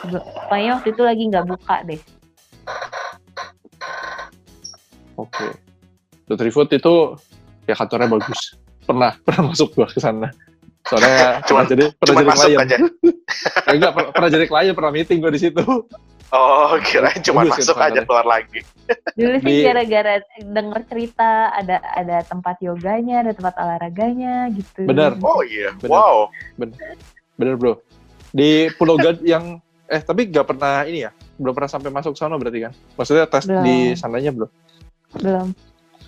[0.07, 2.01] Be- Pokoknya waktu itu lagi nggak buka deh.
[5.19, 5.60] Oke.
[6.31, 7.19] Nutrifood itu
[7.67, 8.55] ya kantornya bagus.
[8.87, 10.31] Pernah pernah masuk gua ke sana.
[10.87, 12.59] Soalnya pernah jadi pernah Cuma jadi klien.
[12.63, 12.77] aja.
[13.61, 15.63] Eh, enggak, per- pernah jadi klien, pernah meeting gua di situ.
[16.31, 18.63] Oh, kirain cuma Bagus masuk aja keluar lagi.
[19.19, 24.87] Dulu sih gara-gara denger cerita ada ada tempat yoganya, ada tempat olahraganya gitu.
[24.87, 25.19] Bener.
[25.19, 25.91] Oh iya, Bener.
[25.91, 26.15] wow.
[27.35, 27.83] Bener, Bro.
[28.31, 29.59] Di Pulau Gad yang
[29.91, 31.11] eh tapi nggak pernah ini ya.
[31.35, 32.73] Belum pernah sampai masuk sana berarti kan?
[32.95, 33.63] Maksudnya tes Belum.
[33.67, 34.49] di sananya belum?
[35.19, 35.47] Belum.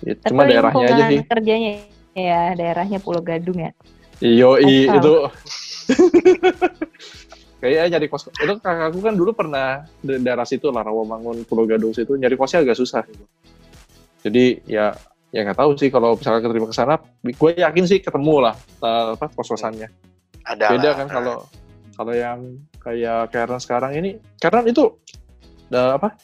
[0.02, 1.20] Ya, Tapi cuma daerahnya aja sih.
[1.22, 1.70] kerjanya
[2.14, 3.70] ya daerahnya Pulau Gadung ya.
[4.22, 5.12] Iyo, i, itu
[7.64, 11.96] kayaknya nyari kos itu kakakku kan dulu pernah di daerah situ lah Rawamangun Pulau Gadung
[11.96, 13.24] situ nyari kosnya agak susah gitu.
[14.20, 14.92] jadi ya
[15.32, 18.54] ya nggak tahu sih kalau misalnya keterima ke sana gue yakin sih ketemu lah
[18.84, 19.88] eh, apa kos kosannya
[20.44, 21.48] Ada beda kan kalau
[21.96, 25.00] kalau yang kayak Karen sekarang ini Karen itu
[25.72, 26.20] eh, apa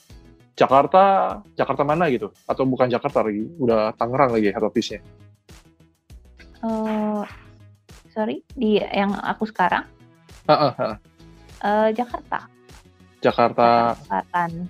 [0.60, 1.02] Jakarta
[1.56, 5.00] Jakarta mana gitu atau bukan Jakarta lagi udah Tangerang lagi head office-nya
[6.60, 7.22] Eh,
[8.12, 9.88] sorry di yang aku sekarang
[10.44, 10.96] Heeh, heeh.
[11.64, 12.44] eh, Jakarta
[13.20, 14.68] Jakarta Selatan.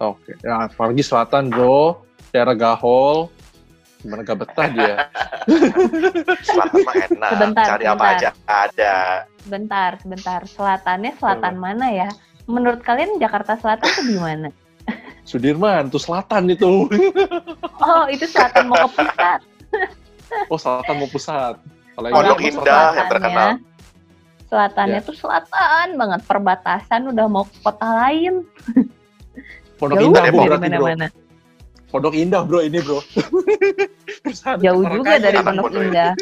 [0.00, 2.00] Oke, ya apalagi selatan bro,
[2.32, 3.28] daerah Gahol,
[4.00, 4.94] gimana gak betah dia?
[6.48, 7.30] Selatan mah enak.
[7.36, 8.14] Sebentar, Cari apa sebentar.
[8.16, 8.96] aja ada.
[9.44, 10.40] Sebentar, sebentar.
[10.48, 12.08] Selatannya selatan mana ya?
[12.48, 14.48] Menurut kalian Jakarta Selatan itu di mana?
[15.30, 16.90] Sudirman, tuh selatan itu.
[17.80, 19.40] Oh, itu selatan mau ke pusat.
[20.46, 21.54] oh selatan mau pusat.
[21.96, 22.92] Kalau yang Pondok Jakarta Indah Selatan.
[22.92, 23.48] yang terkenal.
[24.44, 25.06] Selatannya Ya.
[25.06, 28.34] tuh selatan banget, perbatasan udah mau ke kota lain.
[29.78, 31.06] Pondok Jauh Indah bro, mana-mana.
[31.88, 33.00] Pondok Indah bro ini bro.
[34.60, 35.24] Jauh juga kaya.
[35.24, 36.12] dari Pondok Indah.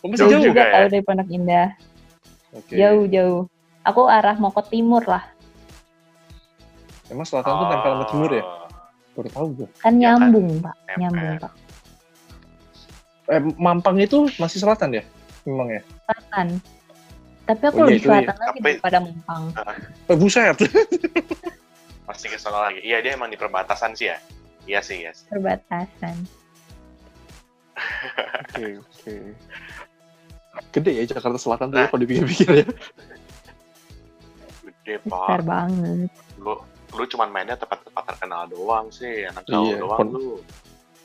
[0.00, 0.40] Oh, Jauh jauh.
[0.40, 0.72] juga juga ya?
[0.72, 1.66] tahu dari Pondok Indah.
[2.50, 2.74] Oke.
[2.74, 3.40] Jauh, jauh.
[3.80, 5.24] Aku arah mau ke timur lah.
[7.10, 8.44] Emang selatan tuh nempel sama timur ya?
[9.10, 9.68] Baru tahu gue.
[9.76, 10.30] Kan Ya kan?
[10.30, 10.74] nyambung, Pak.
[10.96, 11.52] Nyambung, Pak.
[13.28, 15.02] Eh, Mampang itu masih selatan ya?
[15.42, 15.82] Memang ya?
[16.04, 16.46] Selatan.
[17.42, 19.42] Tapi aku Oh, iya, lebih selatan lagi Tapi- daripada Mampang.
[20.06, 20.56] Eh, buset.
[22.06, 22.80] Pasti ke sana lagi.
[22.80, 24.18] Iya dia emang di perbatasan sih ya.
[24.64, 25.26] Iya sih, iya sih.
[25.26, 26.14] Perbatasan.
[28.50, 29.14] Oke, oke.
[30.70, 31.82] Gede ya Jakarta Selatan tuh Nah.
[31.82, 32.66] ya, kalau dipikir-pikir ya.
[34.60, 35.46] Gede Besar pak.
[35.46, 36.10] banget.
[36.36, 36.54] Lu
[36.90, 39.24] lu cuman mainnya tempat-tempat terkenal doang sih.
[39.24, 40.42] Anak jauh Iya, doang pon- lu.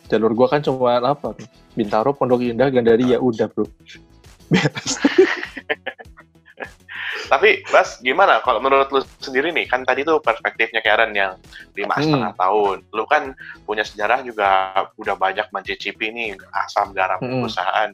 [0.05, 1.33] Jalur gua kan cuma apa?
[1.73, 3.65] Bintaro, Pondok Indah, Gandaria, udah bro.
[4.53, 5.01] Beres.
[7.25, 9.65] Tapi Bas, gimana kalau menurut lu sendiri nih?
[9.65, 11.41] Kan tadi tuh perspektifnya Karen yang
[11.73, 12.05] lima Hmm.
[12.05, 12.77] setengah tahun.
[12.93, 13.33] Lu kan
[13.65, 14.47] punya sejarah juga
[14.93, 17.41] udah banyak mencicipi nih asam garam Hmm.
[17.41, 17.89] perusahaan.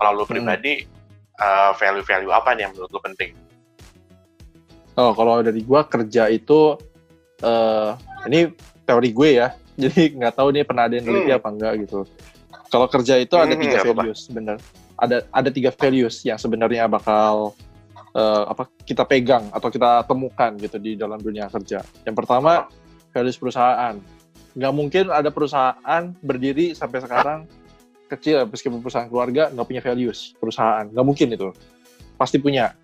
[0.00, 0.32] Kalau lu Hmm.
[0.32, 0.88] pribadi,
[1.36, 3.36] uh, value-value apa nih yang menurut lu penting?
[4.96, 6.80] Oh, kalau dari gua kerja itu
[7.40, 7.90] eh
[8.28, 8.38] ini
[8.84, 9.48] teori gue ya.
[9.82, 11.32] Jadi nggak tahu nih pernah ada yang Hmm.
[11.32, 12.04] apa enggak gitu.
[12.70, 14.02] Kalau kerja itu ada Hmm, tiga nggak apa-apa.
[14.04, 14.56] values benar.
[15.00, 17.56] Ada ada tiga values yang sebenarnya bakal
[18.10, 21.80] eh, apa kita pegang atau kita temukan gitu di dalam dunia kerja.
[22.02, 22.66] Yang pertama
[23.10, 23.94] values perusahaan.
[24.50, 27.38] Nggak mungkin ada perusahaan berdiri sampai sekarang
[28.10, 30.90] kecil meskipun perusahaan keluarga nggak punya values perusahaan.
[30.90, 31.48] Nggak mungkin itu.
[32.18, 32.74] Pasti punya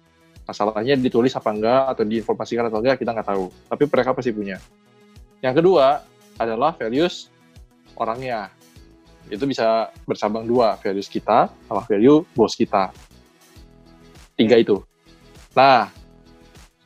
[0.47, 3.51] masalahnya ditulis apa enggak atau diinformasikan atau enggak kita nggak tahu.
[3.67, 4.57] Tapi mereka pasti punya.
[5.43, 6.07] Yang kedua
[6.39, 7.29] adalah values
[7.99, 8.49] orangnya.
[9.27, 12.95] Itu bisa bersambang dua values kita sama value bos kita.
[14.39, 14.87] Tiga itu.
[15.59, 15.91] Nah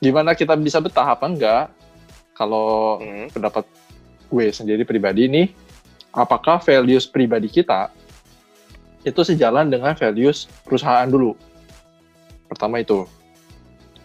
[0.01, 1.69] gimana kita bisa betah apa enggak?
[2.33, 3.29] Kalau Hmm.
[3.29, 3.69] pendapat
[4.33, 5.53] gue sendiri pribadi nih
[6.17, 7.93] apakah values pribadi kita
[9.05, 11.37] itu sejalan dengan values perusahaan dulu?
[12.49, 13.05] Pertama itu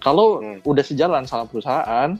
[0.06, 0.62] kalau Hmm.
[0.62, 2.14] udah sejalan sama perusahaan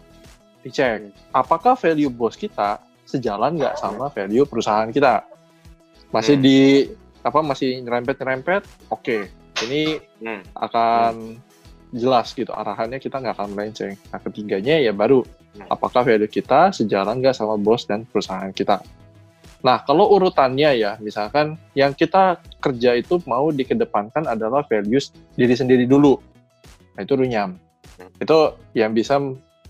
[0.66, 5.22] dicek apakah value bos kita sejalan nggak sama value perusahaan kita
[6.10, 6.44] masih Hmm.
[6.44, 6.60] di
[7.22, 9.30] apa masih nyerempet nyerempet oke
[9.70, 10.42] ini Hmm.
[10.58, 11.38] akan
[11.94, 13.96] jelas gitu arahannya kita nggak akan melenceng.
[14.12, 15.70] Nah ketiganya ya baru Hmm.
[15.70, 18.82] apakah value kita sejalan nggak sama bos dan perusahaan kita.
[19.64, 25.86] Nah kalau urutannya ya misalkan yang kita kerja itu mau dikedepankan adalah values diri sendiri
[25.88, 26.20] dulu.
[26.98, 27.56] Nah itu runyam.
[28.00, 28.12] Hmm.
[28.20, 29.20] Itu yang bisa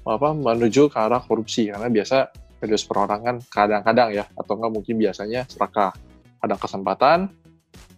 [0.06, 2.30] apa menuju ke arah korupsi karena biasa
[2.62, 5.94] values perorangan kadang-kadang ya atau nggak mungkin biasanya serakah.
[6.42, 7.32] Ada kesempatan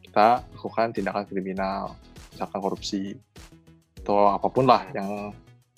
[0.07, 1.93] kita lakukan tindakan kriminal
[2.33, 3.13] misalkan korupsi
[4.01, 5.35] atau apa pun lah yang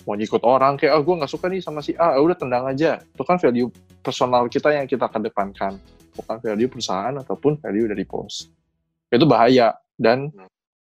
[0.08, 2.64] mau ngikut orang kayak ah gue nggak suka nih sama si A ah, udah tendang
[2.64, 3.68] aja itu kan value
[4.00, 5.76] personal kita yang kita kedepankan
[6.16, 8.48] bukan value perusahaan ataupun value dari bos
[9.12, 10.32] itu bahaya dan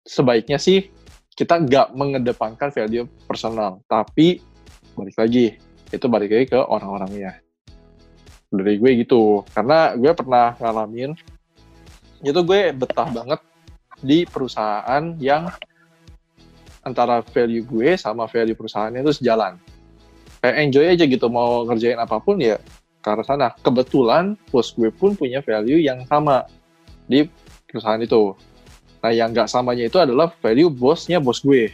[0.08, 0.88] sebaiknya sih
[1.39, 4.43] kita nggak mengedepankan value personal tapi
[4.91, 5.56] balik lagi
[5.89, 7.39] itu balik lagi ke orang-orangnya
[8.52, 11.15] dari gue gitu karena gue pernah ngalamin
[12.19, 13.39] itu gue betah banget
[14.04, 15.47] di perusahaan yang
[16.84, 19.60] antara value gue sama value perusahaannya itu sejalan.
[20.39, 22.60] Kayak enjoy aja gitu mau ngerjain apa pun ya
[23.04, 23.47] arah sana.
[23.60, 26.47] Kebetulan bos gue pun punya value yang sama
[27.10, 27.28] di
[27.67, 28.38] perusahaan itu.
[29.00, 31.72] Nah yang nggak samanya itu adalah value bosnya bos gue.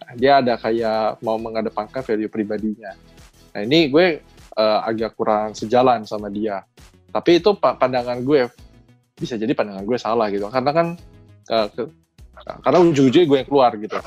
[0.00, 2.94] Nah, dia ada kayak mau mengedepankan value pribadinya.
[3.50, 4.06] Nah ini gue
[4.50, 6.62] eh, agak kurang sejalan sama dia.
[7.10, 8.46] Tapi itu pa- pandangan gue
[9.14, 10.46] bisa jadi pandangan gue salah gitu.
[10.46, 10.86] Karena kan
[11.44, 11.90] ke-
[12.62, 13.98] karena ujung-ujungnya gue yang keluar gitu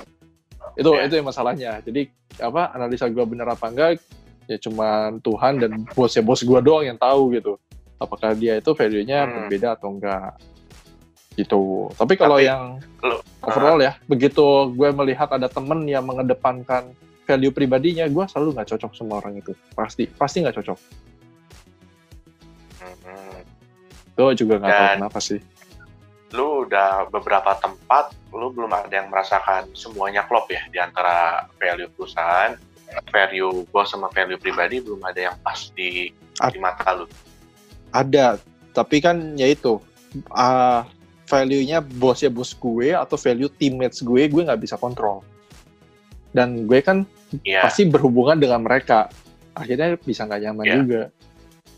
[0.73, 1.05] itu Iya.
[1.05, 2.09] itu yang masalahnya jadi
[2.41, 4.01] apa analisa gue bener apa enggak
[4.49, 7.61] ya cuman Tuhan dan bosnya bos gue doang yang tahu gitu
[8.01, 9.33] apakah dia itu value-nya Hmm.
[9.45, 10.33] berbeda atau enggak
[11.33, 11.89] gitu.
[11.97, 17.51] Tapi kalau Tapi, yang lu- overall ya begitu gue melihat ada temen yang mengedepankan value
[17.55, 19.51] pribadinya gue selalu nggak cocok sama orang itu.
[19.73, 20.79] Pasti pasti nggak cocok.
[22.83, 23.39] Hmm.
[24.13, 25.39] itu juga nggak tahu kenapa sih.
[26.33, 31.85] lu udah beberapa tempat lu belum ada yang merasakan semuanya klop ya di antara value
[31.93, 32.57] perusahaan
[33.13, 37.05] value bos sama value pribadi belum ada yang pas di di mata lu?
[37.93, 38.41] Ada
[38.73, 39.77] tapi kan ya itu
[40.33, 40.89] ah,
[41.23, 45.23] value-nya bosnya bos gue atau value teammates gue gue nggak bisa kontrol
[46.33, 47.05] dan gue kan
[47.41, 49.07] ya pasti berhubungan dengan mereka
[49.53, 50.75] akhirnya bisa nggak nyaman Iya.
[50.77, 51.01] juga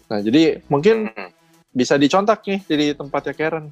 [0.06, 1.32] nah jadi mungkin Hmm.
[1.72, 3.66] bisa dicontak nih dari tempatnya Karen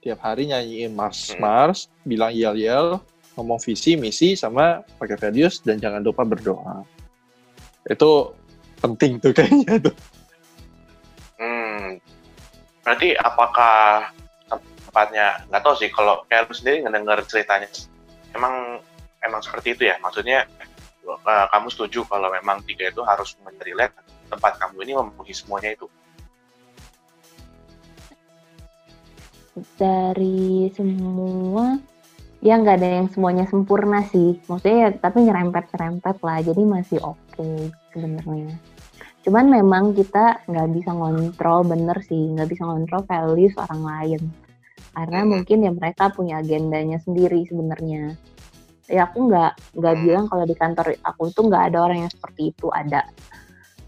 [0.00, 1.40] tiap hari nyanyiin Mars Hmm.
[1.40, 2.98] Mars bilang yel yel
[3.36, 6.82] ngomong visi misi sama pakai values dan jangan lupa berdoa
[7.84, 8.10] itu
[8.80, 9.96] penting tuh kayaknya tuh
[11.36, 11.96] Hmm.
[12.82, 14.12] berarti apakah
[14.90, 15.46] tempatnya.
[15.46, 17.70] Nggak tahu sih kalau kayak lu sendiri ngedenger ceritanya.
[18.34, 18.82] Emang
[19.22, 19.96] emang seperti itu ya?
[20.02, 20.50] Maksudnya
[21.06, 23.94] eh, kamu setuju kalau memang tiga itu harus menjadi
[24.26, 25.86] tempat kamu ini memenuhi semuanya itu?
[29.78, 31.78] Dari semua
[32.40, 34.42] ya nggak ada yang semuanya sempurna sih.
[34.50, 38.58] Maksudnya ya, tapi nyerempet nyerempet lah jadi masih oke okay sebenarnya.
[39.20, 42.32] Cuman memang kita nggak bisa ngontrol bener sih.
[42.32, 44.22] Nggak bisa ngontrol values orang lain
[44.90, 48.18] karena mungkin ya mereka punya agendanya sendiri sebenarnya
[48.90, 52.50] ya aku nggak nggak bilang kalau di kantor aku itu nggak ada orang yang seperti
[52.50, 53.06] itu ada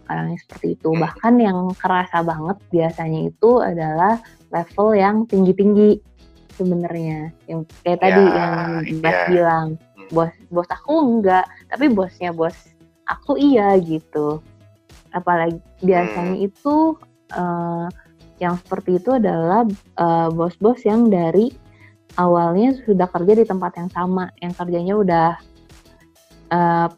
[0.07, 4.23] orang yang seperti itu bahkan yang kerasa banget biasanya itu adalah
[4.55, 5.91] level yang tinggi tinggi
[6.55, 8.53] sebenarnya yang kayak ya, tadi yang
[9.03, 9.27] Bas ya.
[9.27, 10.09] bilang hmm.
[10.15, 12.55] bos bos aku enggak tapi bosnya bos
[13.11, 14.39] aku iya gitu
[15.11, 16.47] apalagi biasanya hmm.
[16.47, 16.95] itu
[17.35, 17.91] uh,
[18.43, 19.63] yang seperti itu adalah
[20.03, 21.55] uh, bos-bos yang dari
[22.19, 25.31] awalnya sudah kerja di tempat yang sama yang kerjanya udah
[26.51, 26.89] uh,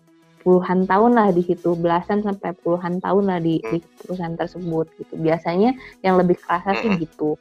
[0.40, 5.14] puluhan tahun lah di situ belasan sampai puluhan tahun lah di, di perusahaan tersebut gitu
[5.20, 7.36] biasanya yang lebih kerasa sih gitu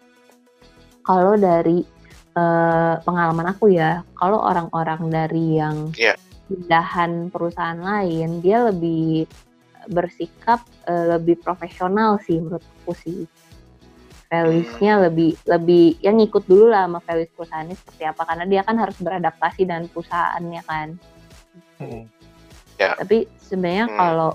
[1.03, 1.83] kalau dari
[2.39, 6.17] uh, pengalaman aku ya, kalau orang-orang dari yang yeah.
[6.47, 9.27] pindahan perusahaan lain, dia lebih
[9.91, 13.27] bersikap uh, lebih profesional sih menurutku sih.
[14.33, 15.03] Values-nya hmm.
[15.05, 18.97] lebih lebih yang ngikut dulu lah sama values perusahaannya seperti apa karena dia kan harus
[18.97, 20.87] beradaptasi dengan perusahaannya kan.
[21.77, 22.03] Hmm.
[22.81, 22.97] Yeah.
[22.97, 23.97] Tapi sebenarnya hmm.
[24.01, 24.31] kalau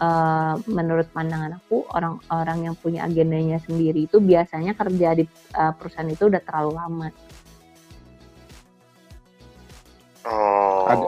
[0.00, 6.08] uh, menurut pandangan aku orang-orang yang punya agendanya sendiri itu biasanya kerja di uh, perusahaan
[6.08, 7.08] itu udah terlalu lama.
[10.24, 10.86] Oh.
[10.88, 11.06] Ada,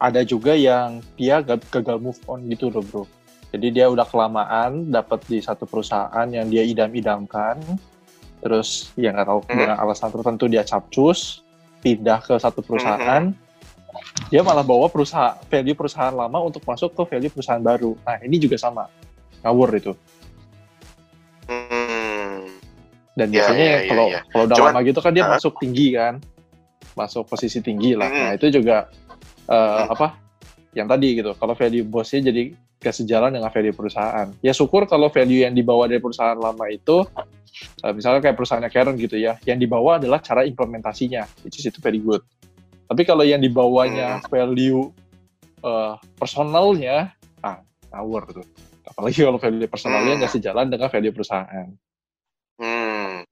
[0.00, 3.04] ada juga yang dia gagal move on gitu loh bro.
[3.54, 7.62] Jadi dia udah kelamaan dapat di satu perusahaan yang dia idam-idamkan,
[8.42, 9.54] terus ya nggak tahu hmm.
[9.54, 11.46] dengan alasan tertentu dia capcus,
[11.78, 14.26] pindah ke satu perusahaan, hmm.
[14.26, 17.94] dia malah bawa perusahaan value perusahaan lama untuk masuk ke value perusahaan baru.
[18.02, 18.90] Nah ini juga sama,
[19.46, 19.94] ngawur itu.
[21.46, 22.50] Hmm.
[23.14, 24.20] Dan ya, biasanya ya, ya, kalau ya, ya.
[24.34, 26.14] kalau udah Cuman, lama gitu kan dia uh, masuk tinggi kan
[26.98, 28.10] masuk posisi tinggi lah.
[28.10, 28.90] Nah itu juga
[29.46, 30.18] uh, apa
[30.74, 31.38] yang tadi gitu.
[31.38, 34.28] Kalau value bosnya jadi gak sejalan dengan value perusahaan.
[34.44, 37.08] Ya syukur kalau value yang dibawa dari perusahaan lama itu,
[37.80, 41.80] uh, misalnya kayak perusahaannya Karen gitu ya, yang dibawa adalah cara implementasinya, which is itu
[41.80, 42.20] very good.
[42.84, 44.28] Tapi kalau yang dibawanya hmm.
[44.28, 44.92] value
[45.64, 48.46] uh, personalnya, ah ngawur tuh.
[48.84, 50.38] Apalagi kalau value personalnya nggak hmm.
[50.38, 51.68] sejalan dengan value perusahaan.
[52.60, 53.24] Hmm.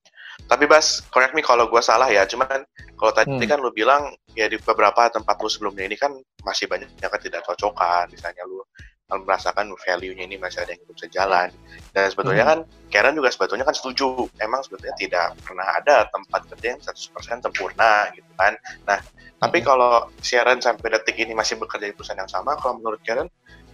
[0.48, 2.24] Tapi Bas, correct me kalau gue salah ya.
[2.26, 2.64] Cuman
[2.96, 3.50] kalau tadi hmm.
[3.50, 8.10] kan lu bilang ya di beberapa tempat lu sebelumnya ini kan masih banyak yang ketidakcocokan.
[8.10, 8.64] Misalnya lu
[9.20, 11.48] merasakan value-nya ini masih ada yang belum sejalan.
[11.92, 12.52] Dan sebetulnya hmm.
[12.52, 12.58] kan
[12.88, 14.28] Karen juga sebetulnya kan setuju.
[14.40, 18.56] Emang sebetulnya tidak pernah ada tempat kerja yang 100% sempurna gitu kan.
[18.88, 19.40] Nah, hmm.
[19.42, 23.28] tapi kalau Sharon sampai detik ini masih bekerja di perusahaan yang sama, kalau menurut Karen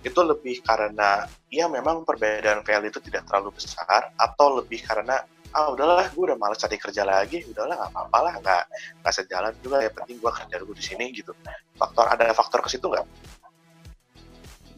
[0.06, 5.26] itu lebih karena ya memang perbedaan value itu tidak terlalu besar atau lebih karena
[5.56, 8.62] ah udahlah gue udah males cari kerja lagi udahlah nggak apa-apa lah nggak
[9.00, 11.32] nggak sejalan juga ya penting gue kerja dulu di sini gitu
[11.80, 13.06] faktor ada faktor ke situ nggak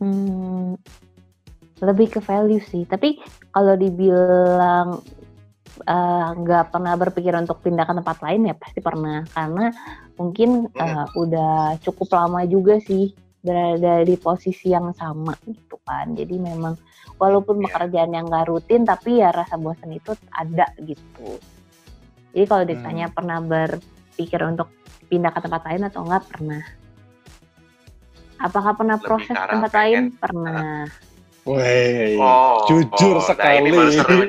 [0.00, 0.80] hmm,
[1.84, 2.84] lebih ke value sih.
[2.84, 3.20] Tapi
[3.52, 5.00] kalau dibilang
[5.80, 9.24] eh, nggak uh, pernah berpikir untuk pindah ke tempat lain ya pasti pernah.
[9.32, 9.72] Karena
[10.20, 16.12] mungkin uh, udah cukup lama juga sih berada di posisi yang sama gitu kan.
[16.12, 16.76] Jadi memang
[17.16, 17.64] walaupun yeah.
[17.68, 21.40] pekerjaan yang nggak rutin tapi ya rasa bosan itu ada gitu.
[22.30, 23.16] Jadi kalau ditanya hmm.
[23.16, 24.68] pernah berpikir untuk
[25.10, 26.62] pindah ke tempat lain atau enggak pernah
[28.40, 29.78] apakah pernah Lebih proses tempat pengen.
[29.78, 30.88] lain pernah
[31.48, 33.48] Wih, oh, jujur oh, sekali.
[33.48, 34.18] Nah ini baru seru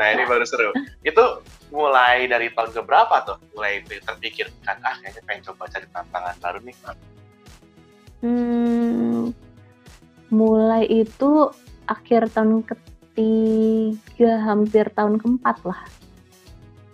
[0.00, 0.70] nah ini baru seru.
[1.04, 3.36] Itu mulai dari tahun ke berapa tuh?
[3.52, 6.76] Mulai terpikirkan, ah kayaknya pengen coba cari tantangan baru nih.
[8.24, 9.36] Hmm,
[10.32, 11.52] mulai itu
[11.90, 15.82] akhir tahun ketiga hampir tahun keempat lah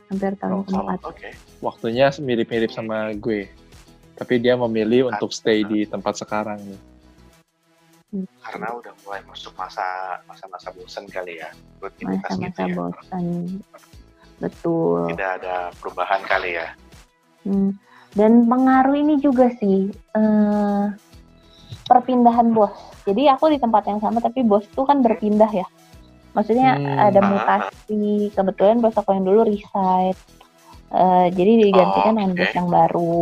[0.08, 1.32] hampir tahun oh, keempat oke okay.
[1.60, 3.52] waktunya mirip-mirip sama gue
[4.16, 6.80] tapi dia memilih untuk stay di tempat sekarang nih
[8.40, 9.84] karena udah mulai masuk masa
[10.24, 11.50] masa-masa bosan kali ya
[12.00, 12.74] masa-masa gitu ya.
[12.74, 13.24] bosan
[14.40, 16.68] betul tidak ada perubahan kali ya
[17.44, 17.76] hmm.
[18.16, 20.96] dan pengaruh ini juga sih uh,
[21.86, 22.74] perpindahan bos.
[23.06, 25.66] Jadi aku di tempat yang sama tapi bos tuh kan berpindah ya.
[26.34, 26.98] Maksudnya hmm.
[27.00, 28.28] ada mutasi.
[28.34, 30.12] Kebetulan bos aku yang dulu resign.
[30.86, 33.20] Uh, jadi digantikan oh, dengan bos yang baru.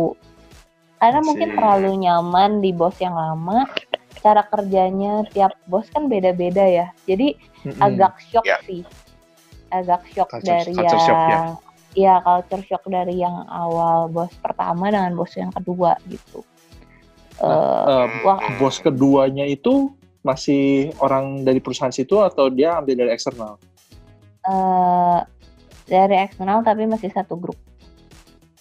[0.99, 1.27] Karena Masih.
[1.27, 3.67] mungkin terlalu nyaman di bos yang lama.
[4.23, 6.87] Cara kerjanya tiap bos kan beda-beda ya.
[7.05, 8.61] Jadi hmm agak shock yeah.
[8.65, 8.81] sih.
[9.73, 11.39] Agak shock culture, dari culture yang shock, ya.
[11.93, 16.41] ya culture shock dari yang awal bos pertama dengan bos yang kedua gitu.
[17.43, 19.91] Nah, uh, wah, bos keduanya itu
[20.23, 23.59] masih orang dari perusahaan situ atau dia ambil dari eksternal?
[24.41, 25.21] Uh,
[25.85, 27.59] dari eksternal tapi masih satu grup.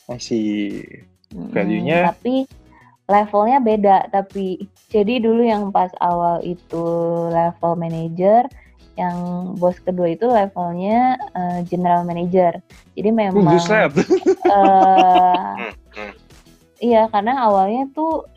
[0.05, 0.85] Masih
[1.35, 2.15] Value-nya?
[2.15, 2.47] Tapi
[3.11, 3.97] levelnya beda.
[4.09, 6.85] Tapi jadi dulu yang pas awal itu
[7.35, 8.47] level manager,
[8.95, 9.19] yang
[9.59, 12.63] bos kedua itu levelnya eh, general manager.
[12.95, 13.43] Jadi memang
[15.59, 16.13] Hmm, hmm.
[16.79, 18.29] iya karena awalnya tuh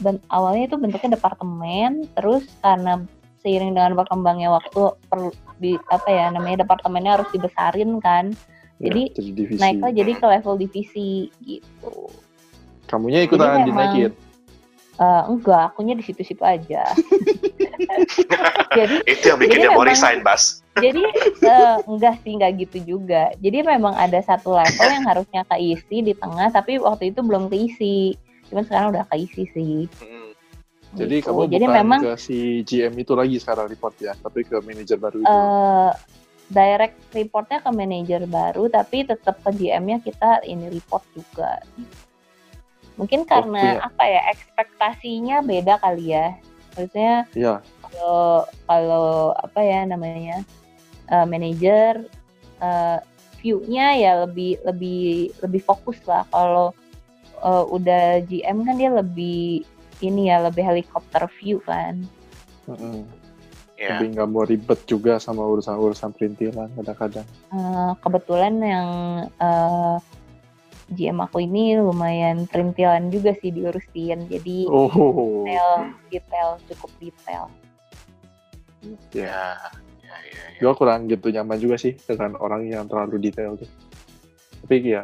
[0.00, 3.04] ben- awalnya itu bentuknya departemen, terus karena
[3.44, 5.30] seiring dengan berkembangnya waktu perlu
[5.60, 8.32] di apa ya namanya departemennya harus dibesarin kan.
[8.76, 9.02] Ya, Jadi,
[9.32, 9.60] divisi.
[9.60, 12.12] Naiknya jadi ke level divisi gitu.
[12.86, 14.12] Kamunya ikutan Jadi memang- dinaikin.
[14.96, 16.88] Eh, enggak, akunya di situ-situ aja.
[18.72, 20.64] jadi Itu yang bikin Jadi dia mau resign, Bas.
[20.74, 21.02] jadi
[21.42, 23.28] eh, enggak sih enggak gitu juga.
[23.36, 28.16] Jadi memang ada satu level yang harusnya keisi di tengah tapi waktu itu belum keisi.
[28.48, 29.76] Cuman sekarang udah keisi sih.
[30.00, 30.32] Hmm.
[30.94, 31.28] Jadi Gitu.
[31.28, 34.96] kamu Jadi bukan memang ke si GM itu lagi sekarang report ya, tapi ke manajer
[34.96, 35.28] baru itu.
[35.28, 35.90] eh
[36.46, 41.60] direct reportnya ke manajer baru tapi tetap ke GM-nya kita ini report juga.
[42.96, 46.36] Mungkin karena punya- apa ya ekspektasinya beda kali ya.
[46.76, 50.44] Maksudnya Iya, kalau kalau apa ya namanya
[51.08, 52.04] eh, manajer
[52.60, 52.98] eh,
[53.40, 56.72] view-nya ya lebih lebih lebih fokus lah kalau
[57.40, 59.62] eh, udah GM kan dia lebih
[60.04, 62.04] ini ya lebih helikopter view kan
[62.68, 63.04] mm-mm.
[63.76, 64.00] Ya.
[64.00, 67.28] lebih nggak mau ribet juga sama urusan-urusan perintilan kadang-kadang.
[67.52, 68.88] Eh, kebetulan yang
[69.36, 69.96] eh,
[70.94, 74.90] GM aku ini lumayan perintilan juga sih diurusin jadi Oh,
[75.42, 75.70] detail
[76.10, 77.44] detail cukup detail
[79.12, 79.26] ya.
[79.26, 79.46] Ya.
[80.06, 80.42] Ya, ya.
[80.62, 83.66] Gue kurang gitu nyaman juga sih dengan orang yang terlalu detail tuh.
[84.62, 85.02] Tapi ya,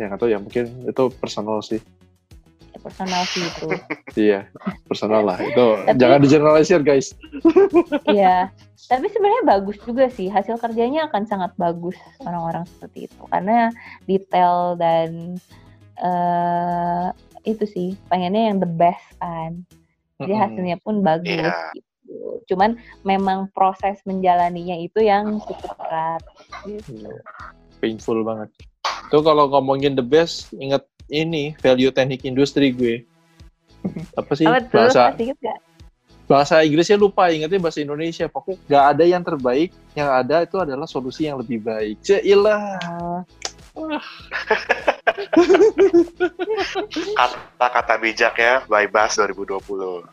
[0.00, 1.80] ya nggak tahu ya mungkin itu personal sih.
[2.84, 3.68] Personal sih itu
[4.28, 4.46] Iya,
[4.84, 5.40] personal lah.
[5.40, 7.16] Itu Tapi- jangan digeneralisir guys.
[8.06, 8.52] Iya,
[8.84, 13.72] tapi sebenarnya bagus juga sih hasil kerjanya akan sangat bagus orang-orang seperti itu karena
[14.04, 15.40] detail dan
[15.96, 17.08] eh
[17.44, 19.64] itu sih pengennya yang the best kan.
[20.20, 21.52] Jadi hasilnya pun bagus Iya.
[21.72, 22.44] gitu.
[22.48, 26.22] Cuman memang proses menjalaninya itu yang cukup berat.
[26.64, 27.00] Gitu.
[27.00, 27.16] Iya.
[27.80, 28.48] Painful banget.
[29.08, 33.04] Tuh kalau ngomongin the best, inget ini value teknik industri gue.
[34.16, 34.72] Apa sih Apa tuh?
[34.72, 35.12] bahasa
[36.24, 38.24] bahasa Inggrisnya lupa, ingetnya bahasa Indonesia.
[38.28, 42.00] Pokoknya nggak ada yang terbaik, yang ada itu adalah solusi yang lebih baik.
[42.00, 42.80] Cailah.
[43.74, 43.84] Oh,
[47.18, 50.06] Kata-kata bijak ya, by Bas 2020.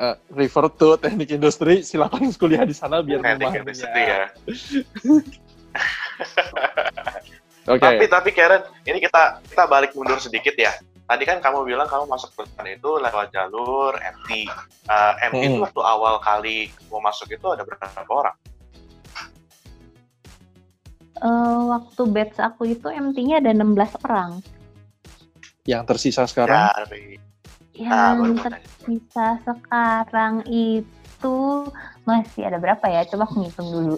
[0.00, 4.32] Eh, refer to teknik industri, silakan kuliah di sana biar Teknik industri ya.
[7.70, 7.78] Oke.
[7.80, 10.74] Tapi tapi Karen, ini kita kita balik mundur sedikit ya.
[11.06, 14.46] Tadi kan kamu bilang kamu masuk perusahaan itu lewat jalur MT.
[14.86, 15.64] Eh, MT itu Hmm.
[15.64, 18.36] waktu awal kali mau masuk itu ada berapa orang?
[21.16, 24.40] eh, waktu batch aku itu MT-nya ada 16 orang.
[25.62, 27.20] Yang tersisa sekarang Dari
[27.84, 28.40] ah, baru Yang mau tanya.
[28.48, 31.36] tersisa sekarang itu
[32.02, 33.04] masih ada berapa ya?
[33.04, 33.96] Coba aku ngitung dulu.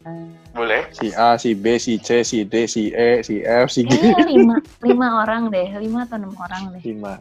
[0.00, 0.88] Eh, Boleh?
[0.96, 3.92] si A, si B, si C, si D, si E, si F, si G.
[3.92, 4.56] Kayaknya lima,
[4.88, 6.82] lima orang deh, lima atau enam orang deh.
[6.82, 7.20] 5.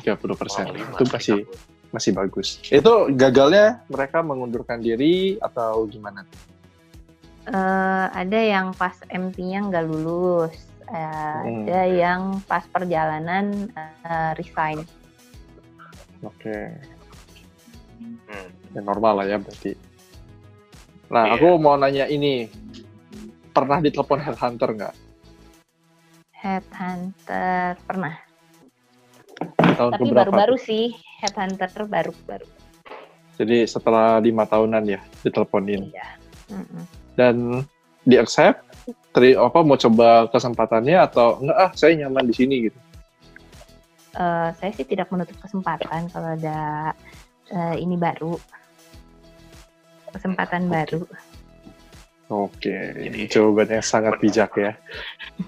[0.00, 0.64] 30 persen.
[0.68, 1.38] Oh, lima, itu masih
[1.92, 2.60] masih bagus.
[2.68, 6.24] Itu gagalnya mereka mengundurkan diri atau gimana?
[7.48, 10.56] Eh, ada yang pas MT-nya nggak lulus,
[10.88, 11.68] Eh, Hmm.
[11.68, 14.80] ada yang pas perjalanan eh, resign.
[16.24, 16.72] Oke,
[18.24, 18.48] Hmm.
[18.72, 19.76] ya normal lah ya berarti.
[21.08, 21.32] Nah, Iya.
[21.40, 22.48] aku mau nanya ini,
[23.50, 24.94] pernah ditelepon headhunter nggak?
[26.36, 28.14] Headhunter pernah,
[29.58, 30.94] Tahun tapi baru-baru sih
[31.24, 32.46] headhunter baru-baru.
[33.38, 36.08] Jadi setelah lima tahunan ya diteleponin Iya.
[36.50, 36.82] Mm-mm.
[37.14, 37.62] dan
[38.02, 38.64] di accept,
[39.12, 42.78] teri apa mau coba kesempatannya atau enggak ah saya nyaman di sini gitu.
[44.18, 46.90] Eh, saya sih tidak menutup kesempatan kalau ada
[47.52, 48.34] eh, ini baru
[50.12, 51.02] kesempatan baru.
[52.28, 54.72] Oke, Jadi- jawabannya sangat bijak ya.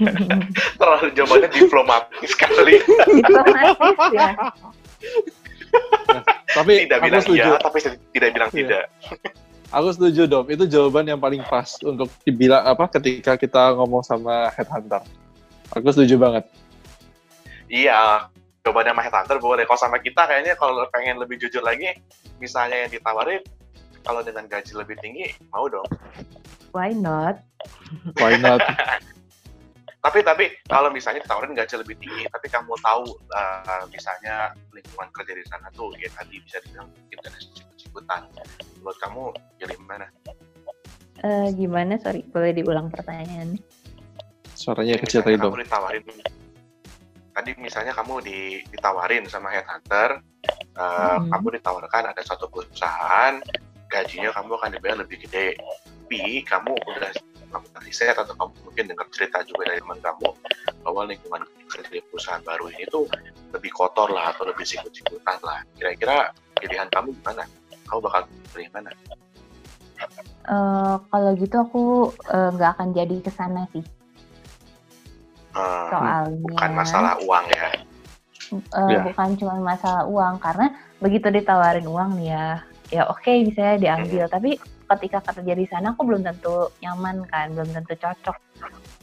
[0.80, 2.80] Terlalu jawabannya diplomatis sekali.
[2.80, 4.28] Diplomatis ya.
[6.50, 7.38] Tapi tidak aku bilang setuju.
[7.46, 7.78] iya, tapi
[8.10, 8.58] tidak bilang Iya.
[8.58, 8.84] tidak.
[9.70, 10.46] Aku setuju dong.
[10.50, 14.98] Itu jawaban yang paling pas untuk dibilang apa ketika kita ngomong sama headhunter.
[15.70, 16.44] Aku setuju banget.
[17.70, 18.26] Iya,
[18.66, 19.62] jawabannya sama headhunter boleh.
[19.62, 21.94] Kalau sama kita kayaknya kalau pengen lebih jujur lagi,
[22.42, 23.38] misalnya yang ditawarin,
[24.04, 25.86] kalau dengan gaji lebih tinggi, mau dong.
[26.72, 27.42] Why not?
[28.18, 28.62] Why not?
[30.00, 33.04] Tapi tapi kalau misalnya ditawarin gaji lebih tinggi, tapi kamu tahu
[33.36, 38.22] uh, misalnya lingkungan kerja di sana tuh ya tadi bisa dibilang mungkin ada sikut-sikutan.
[38.80, 39.22] Menurut kamu
[39.60, 40.08] pilih mana?
[41.20, 42.00] Eh, gimana?
[42.00, 43.60] Sorry, boleh diulang pertanyaannya?
[44.56, 45.52] Suaranya kecil tadi dong.
[45.52, 46.04] kamu ditawarin
[47.30, 48.38] tadi misalnya kamu di,
[48.68, 50.20] ditawarin sama headhunter
[50.76, 51.28] eh, Hmm.
[51.32, 53.40] kamu ditawarkan ada satu perusahaan
[53.90, 55.58] gajinya kamu akan dibayar lebih gede.
[56.10, 57.10] Tapi kamu udah
[57.50, 60.28] melakukan riset atau kamu mungkin dengar cerita juga dari teman kamu
[60.86, 63.06] bahwa lingkungan kerja di perusahaan baru ini tuh
[63.50, 65.62] lebih kotor lah atau lebih sikut-sikutan lah.
[65.74, 67.46] Kira-kira pilihan kamu gimana?
[67.90, 68.90] Kamu bakal pilih mana?
[70.50, 71.82] Eh, kalau gitu aku
[72.30, 73.82] eh, nggak akan jadi ke sana sih.
[75.54, 77.66] Eh, Soalnya bukan masalah uang ya?
[78.50, 79.02] Eh, Ya.
[79.06, 80.38] bukan cuma masalah uang.
[80.42, 82.46] Karena begitu ditawarin uang nih ya,
[82.90, 84.26] ya oke bisa diambil.
[84.26, 84.58] Tapi
[84.90, 88.36] ketika kerja di sana aku belum tentu nyaman kan, belum tentu cocok.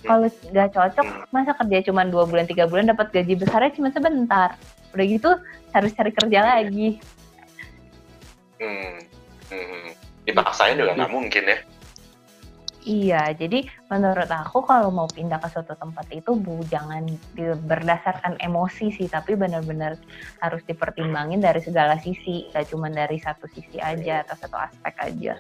[0.04, 1.24] Kalau nggak cocok, Hmm.
[1.34, 4.54] masa kerja cuma dua bulan tiga bulan dapat gaji besarnya cuma sebentar.
[4.94, 5.32] Udah gitu
[5.74, 7.00] harus cari kerja lagi.
[8.58, 8.98] hmm.
[9.48, 9.88] Hmm.
[10.28, 11.58] dipaksain juga nggak mungkin ya
[12.88, 17.04] Iya, jadi menurut aku kalau mau pindah ke suatu tempat itu bu jangan
[17.36, 20.00] di- berdasarkan emosi sih, tapi benar-benar
[20.40, 25.36] harus dipertimbangin dari segala sisi, gak cuma dari satu sisi aja atau satu aspek aja.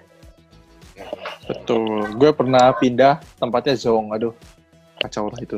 [1.48, 2.20] Betul.
[2.20, 4.12] Gue pernah pindah tempatnya zong.
[4.12, 4.36] Aduh,
[5.00, 5.56] kacau lah itu.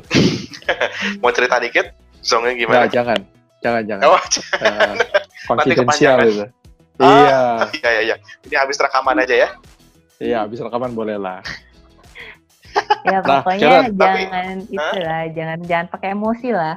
[1.25, 1.89] mau cerita dikit
[2.21, 3.19] zongnya Nah, gimana jangan.
[3.65, 4.03] Jangan, jangan.
[4.05, 4.21] oh
[4.61, 4.93] Eh,
[5.73, 5.81] itu.
[7.01, 7.01] Ah.
[7.01, 7.41] Iya.
[7.81, 8.15] iya iya iya
[8.45, 9.49] ini habis rekaman aja ya
[10.19, 11.39] Iya, habis rekaman boleh lah.
[12.99, 13.97] Ya Nah, pokoknya Karen, tapi-
[14.28, 16.76] jangan itulah, jangan jangan pakai emosi lah.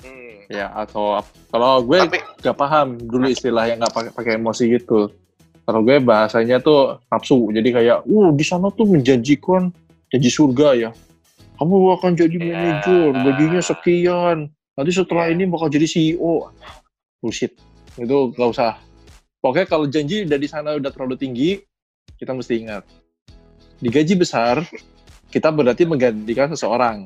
[0.00, 0.36] hmm.
[0.48, 5.08] Ya, atau kalau gue tapi gak paham dulu istilah yang gak pakai pakai emosi gitu.
[5.64, 7.48] Kalau gue bahasanya tuh nafsu.
[7.48, 9.72] Jadi kayak, uh di sana tuh menjanjikan
[10.12, 10.90] janji surga ya.
[11.56, 12.44] Kamu akan jadi Ya.
[12.44, 14.38] manajer, gajinya sekian.
[14.74, 15.32] Nanti setelah Ya.
[15.32, 16.52] ini bakal jadi CEO.
[17.18, 17.56] Bullshit.
[17.96, 18.76] Itu gak usah.
[19.40, 21.50] Pokoknya kalau janji udah di sana udah terlalu tinggi,
[22.16, 22.84] kita mesti ingat.
[23.84, 24.64] Di gaji besar,
[25.28, 27.04] kita berarti menggantikan seseorang.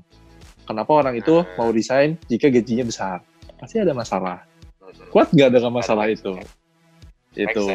[0.63, 3.19] Kenapa orang itu mau resign jika gajinya besar?
[3.59, 4.47] Pasti ada masalah.
[5.11, 6.39] Kuat nggak dengan masalah itu?
[7.35, 7.67] Itu.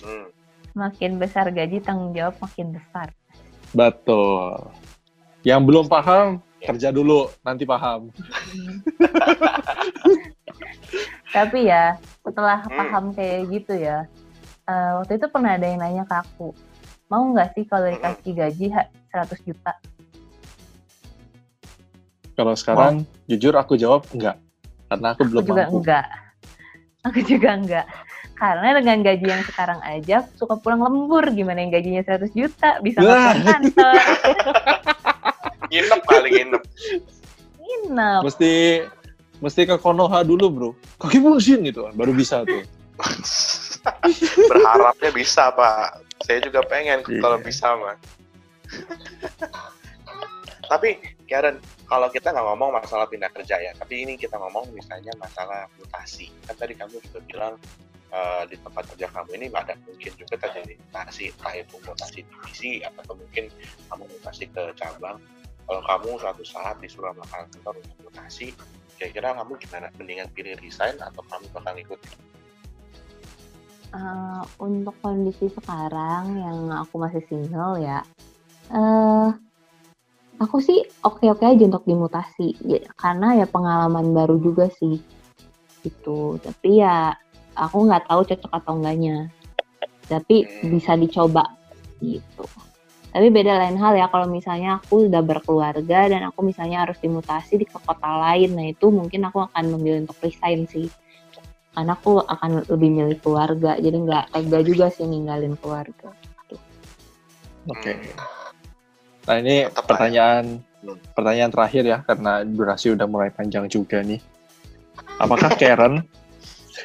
[0.00, 0.32] Hmm.
[0.72, 3.12] Makin besar gaji tanggung jawab makin besar.
[3.76, 4.72] Betul.
[5.44, 6.72] Yang belum paham, Ya.
[6.72, 8.08] kerja dulu, nanti paham.
[11.36, 12.80] Tapi ya setelah Hmm.
[12.80, 14.08] paham kayak gitu ya,
[14.64, 16.56] eh, waktu itu pernah ada yang nanya ke aku,
[17.10, 19.72] mau nggak sih kalau dikasih gaji ha- 100 juta?
[22.38, 24.38] Kalau sekarang, jujur aku jawab enggak.
[24.88, 25.76] Karena aku Aku belum juga mampu.
[25.82, 26.06] enggak.
[27.04, 27.86] Aku juga enggak.
[28.38, 31.28] Karena dengan gaji yang sekarang aja suka pulang lembur.
[31.28, 34.00] Gimana yang gajinya 100 juta bisa pulang kantor?
[35.70, 36.62] Nginep kali nginep.
[37.60, 38.20] Nginep.
[38.24, 38.52] Mesti
[39.38, 40.70] mesti ke Konoha dulu, Bro.
[40.96, 42.64] Kaki pusing gitu kan, baru bisa tuh.
[44.50, 46.09] Berharapnya bisa pak.
[46.24, 47.20] Saya juga pengen Iya.
[47.20, 47.96] kalau bisa mah.
[50.70, 55.10] Tapi Karen, kalau kita nggak ngomong masalah pindah kerja ya, tapi ini kita ngomong misalnya
[55.18, 56.30] masalah mutasi.
[56.46, 57.54] Kan tadi kamu juga bilang
[58.10, 62.72] eh, di tempat kerja kamu ini ada mungkin juga terjadi mutasi, entah itu mutasi divisi
[62.82, 63.46] atau mungkin
[63.86, 65.18] kamu mutasi ke cabang.
[65.70, 68.50] Kalau kamu suatu saat disuruh melakukan kantor untuk mutasi,
[68.98, 69.86] kira-kira kamu gimana?
[69.94, 72.00] Mendingan pilih resign atau kamu bakal ikut?
[73.90, 78.06] Eh, untuk kondisi sekarang yang aku masih single ya,
[78.70, 79.28] eh
[80.38, 85.02] aku sih oke-oke aja untuk dimutasi, ya, karena ya pengalaman baru juga sih,
[85.82, 86.38] gitu.
[86.38, 87.10] Tapi ya
[87.58, 89.26] aku nggak tahu cocok atau enggaknya,
[90.06, 90.70] tapi Hmm.
[90.70, 91.50] bisa dicoba,
[91.98, 92.46] gitu.
[93.10, 97.58] Tapi beda lain hal ya kalau misalnya aku udah berkeluarga dan aku misalnya harus dimutasi
[97.58, 100.86] di ke kota lain, nah itu mungkin aku akan memilih untuk resign sih
[101.70, 106.10] karena aku akan lebih milih keluarga jadi nggak tega juga sih ninggalin keluarga
[107.68, 107.92] Oke.
[107.92, 108.08] Hmm.
[109.28, 109.84] Nah ini Tetap lah ya.
[109.84, 110.44] pertanyaan
[111.12, 114.16] pertanyaan terakhir ya karena durasi udah mulai panjang juga nih.
[115.20, 116.00] Apakah Karen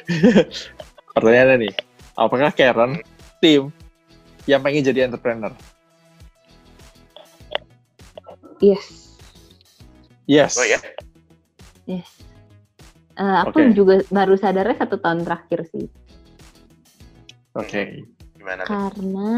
[1.16, 1.74] pertanyaannya nih,
[2.12, 3.00] apakah Karen
[3.40, 3.72] tim
[4.44, 5.52] yang pengen jadi entrepreneur?
[8.60, 9.06] yes
[10.26, 10.58] Yes.
[10.58, 10.82] Oh ya,
[13.16, 13.72] Eh, aku Oke.
[13.72, 15.88] juga baru sadarnya satu tahun terakhir sih
[17.56, 18.04] Oke.
[18.36, 18.60] gimana?
[18.60, 18.68] tuh?
[18.68, 19.32] karena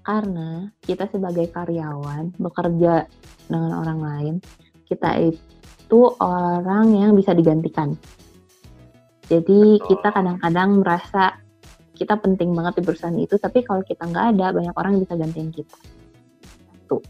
[0.00, 0.48] karena
[0.80, 3.04] kita sebagai karyawan bekerja
[3.52, 4.34] dengan orang lain
[4.88, 8.00] kita itu orang yang bisa digantikan
[9.28, 9.84] jadi Betul.
[9.84, 11.36] kita kadang-kadang merasa
[11.92, 15.20] kita penting banget di perusahaan itu tapi kalau kita nggak ada banyak orang yang bisa
[15.20, 15.76] gantiin kita
[16.88, 17.04] tuh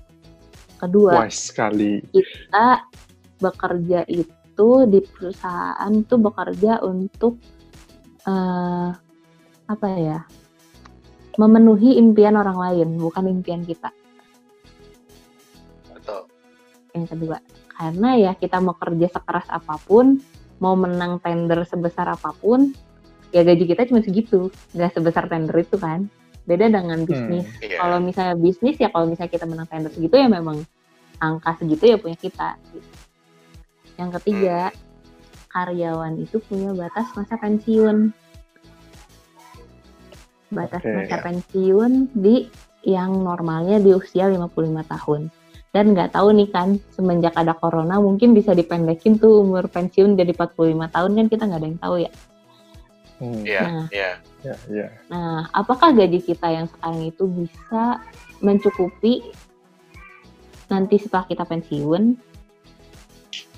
[0.83, 2.03] kedua Wise sekali.
[2.11, 2.91] kita
[3.39, 4.40] bekerja itu
[4.89, 7.41] di perusahaan tuh bekerja untuk
[8.29, 8.91] eh
[9.71, 10.19] apa ya
[11.39, 13.89] memenuhi impian orang lain, bukan impian kita.
[15.95, 16.27] Betul.
[16.93, 17.39] Yang kedua,
[17.73, 20.19] karena ya kita mau kerja sekeras apa pun,
[20.59, 22.75] mau menang tender sebesar apa pun,
[23.31, 26.11] ya gaji kita cuma segitu, nggak sebesar tender itu kan.
[26.45, 27.47] Beda dengan bisnis.
[27.63, 27.79] Iya.
[27.79, 30.67] Kalau misalnya bisnis ya kalau misalnya kita menang tender segitu ya memang
[31.23, 32.59] angka segitu ya punya kita.
[32.75, 32.90] gitu.
[34.01, 34.73] Yang ketiga,
[35.53, 38.17] karyawan itu punya batas masa pensiun.
[40.49, 40.95] Batas Oke.
[40.97, 42.49] masa pensiun di
[42.81, 44.57] yang normalnya di usia 55
[44.89, 45.29] tahun.
[45.71, 50.35] Dan nggak tahu nih kan, semenjak ada corona mungkin bisa dipendekin tuh umur pensiun jadi
[50.35, 52.13] 45 tahun kan kita nggak ada yang tahu ya.
[53.21, 53.87] Hmm, Iya, Nah.
[53.93, 54.11] iya.
[54.41, 54.87] ya, ya.
[55.13, 58.01] Nah, apakah gaji kita yang sekarang itu bisa
[58.41, 59.29] mencukupi
[60.73, 62.30] nanti setelah kita pensiun?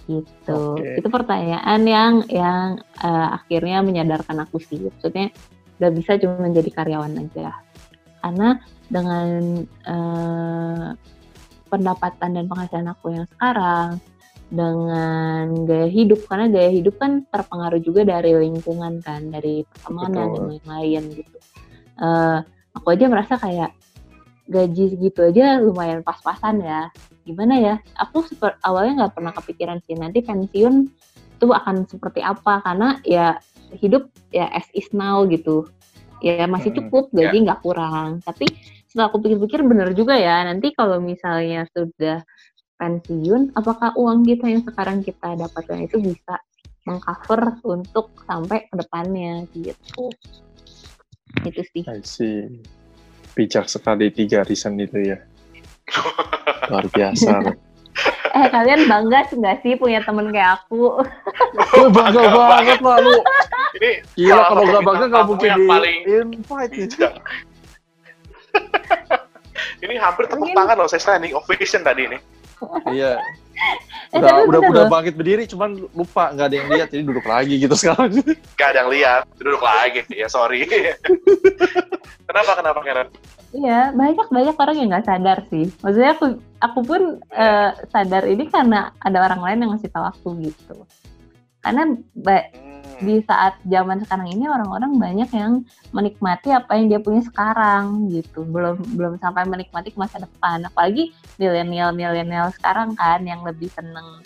[0.07, 0.61] Gitu.
[0.77, 0.99] Oke.
[0.99, 4.83] Itu pertanyaan yang yang eh, akhirnya menyadarkan aku sih.
[4.83, 5.31] Maksudnya
[5.79, 7.55] udah bisa cuma menjadi karyawan aja.
[8.23, 8.49] Karena
[8.91, 9.27] dengan
[9.67, 10.87] eh,
[11.71, 13.97] pendapatan dan penghasilan aku yang sekarang
[14.53, 20.45] dengan gaya hidup karena gaya hidup kan terpengaruh juga dari lingkungan kan dari pertemanan dan
[20.45, 21.41] lain-lain gitu
[22.03, 22.39] Eh,
[22.73, 23.71] aku aja merasa kayak
[24.49, 26.91] gaji segitu aja lumayan pas-pasan ya
[27.23, 27.75] gimana ya?
[27.99, 30.75] Aku seper- awalnya nggak pernah kepikiran sih nanti pensiun
[31.39, 32.63] itu akan seperti apa?
[32.63, 33.39] Karena ya
[33.79, 35.67] hidup ya as is now gitu.
[36.23, 36.87] Ya masih Mm-mm.
[36.87, 38.23] cukup gaji nggak kurang.
[38.23, 38.47] Tapi
[38.87, 42.23] setelah aku pikir-pikir bener juga ya nanti kalau misalnya sudah
[42.79, 46.39] pensiun apakah uang kita yang sekarang kita dapatkan itu bisa
[46.83, 49.47] mengcover untuk sampai ke depannya?
[49.51, 50.05] Gitu.
[51.43, 51.83] Itu sih.
[53.33, 55.19] Bijak sekali tiga reason itu ya.
[56.71, 57.33] Luar biasa.
[58.37, 61.05] eh kalian bangga nggak sih punya temen kayak aku
[61.77, 63.17] Gue bangga banget lah lu.
[63.77, 66.97] Ini Gila kalau gak bangga gak mungkin yang di paling invite gitu.
[66.97, 67.13] bijak.
[69.85, 72.19] ini hampir tepuk tangan loh, saya standing ovation tadi ini.
[72.89, 73.17] Iya.
[74.13, 77.25] Eh, Udah, tapi udah, udah bangkit berdiri, cuman lupa nggak ada yang lihat, jadi duduk
[77.25, 78.13] lagi gitu sekarang.
[78.61, 80.05] Gak ada yang lihat, duduk lagi.
[80.13, 80.69] Ya sorry.
[82.29, 83.09] kenapa kenapa Karen?
[83.53, 85.69] Iya, banyak banyak orang yang nggak sadar sih.
[85.85, 86.27] Maksudnya aku
[86.61, 90.77] aku pun eh, sadar ini karena ada orang lain yang ngasih tahu aku gitu.
[91.61, 92.72] Karena ba- Hmm,
[93.03, 98.47] di saat zaman sekarang ini orang-orang banyak yang menikmati apa yang dia punya sekarang gitu.
[98.47, 100.63] Belum belum sampai menikmati ke masa depan.
[100.71, 104.23] Apalagi milenial milenial sekarang kan yang lebih seneng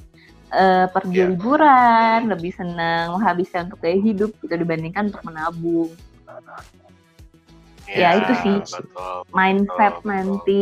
[0.53, 1.29] eh, pergi Iya.
[1.35, 5.91] liburan, lebih seneng menghabiskan untuk gaya hidup gitu dibandingkan untuk menabung.
[7.87, 8.57] ya, itu sih.
[8.63, 9.27] Betul.
[9.33, 10.11] mindset Betul, betul.
[10.11, 10.61] nanti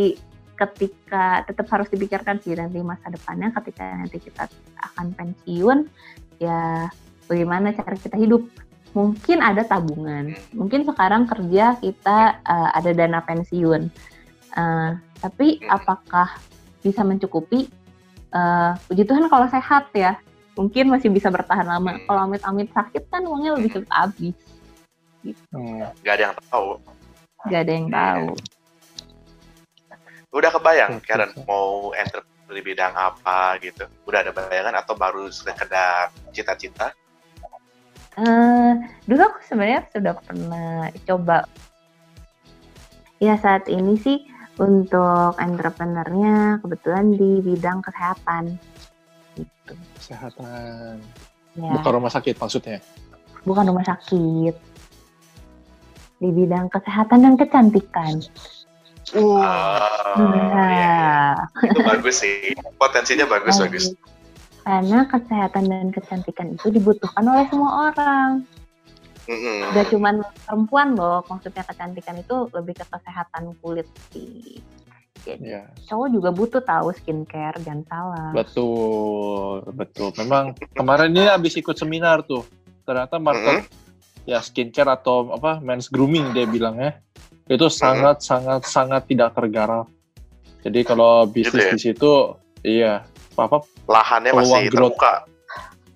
[0.55, 4.47] ketika tetap harus dipikirkan sih nanti masa depannya ketika nanti kita
[4.79, 5.91] akan pensiun
[6.39, 6.87] ya
[7.27, 8.47] bagaimana cara kita hidup.
[8.95, 10.39] Mungkin ada tabungan.
[10.55, 13.91] Mungkin sekarang kerja kita uh, ada dana pensiun.
[14.55, 16.39] Uh, tapi apakah
[16.79, 17.67] bisa mencukupi?
[18.31, 20.15] Uh, puji Tuhan kalau sehat ya.
[20.55, 21.99] Mungkin masih bisa bertahan lama.
[21.99, 22.07] Hmm.
[22.07, 24.37] kalau amit-amit sakit kan uangnya lebih cepat habis.
[25.51, 25.91] Hmm.
[26.07, 26.69] Gak ada yang tahu.
[27.51, 28.27] gak ada yang tahu.
[30.35, 33.87] Udah kebayang, Oke, Karen mau enter di bidang apa gitu?
[34.05, 36.91] Udah ada bayangan atau baru sekedar cita-cita?
[38.15, 38.73] Eh,
[39.05, 41.39] dulu aku sebenarnya sudah pernah coba.
[43.19, 44.23] Ya saat ini sih
[44.55, 48.55] untuk entrepreneurnya kebetulan di bidang kesehatan.
[49.35, 49.75] Gitu.
[49.99, 51.03] Kesehatan.
[51.55, 52.79] Ya, Bukan rumah sakit maksudnya.
[53.45, 54.55] bukan rumah sakit.
[56.17, 58.23] Di bidang kesehatan dan kecantikan.
[59.13, 62.57] Oh, Nah, iya, itu bagus sih.
[62.81, 63.93] Potensinya bagus, bagus.
[64.65, 68.49] Karena kesehatan dan kecantikan itu dibutuhkan oleh semua orang.
[69.29, 69.73] Mm-mm.
[69.73, 74.61] Gak cuman perempuan loh, maksudnya kecantikan itu lebih ke kesehatan kulit sih.
[75.25, 78.29] Jadi Ya, cowok juga butuh tahu skincare, jangan salah.
[78.37, 80.13] betul, betul.
[80.21, 82.45] Memang kemarin ini habis ikut seminar tuh.
[82.85, 83.65] Ternyata market
[84.29, 87.01] ya skincare atau apa men's grooming dia bilangnya
[87.45, 89.89] itu sangat sangat sangat tidak tergarap.
[90.65, 91.73] Jadi kalau bisnis ya?
[91.77, 92.13] di situ
[92.65, 93.05] iya
[93.37, 94.95] apa Lahannya Peluang masih growth.
[94.95, 95.13] terbuka.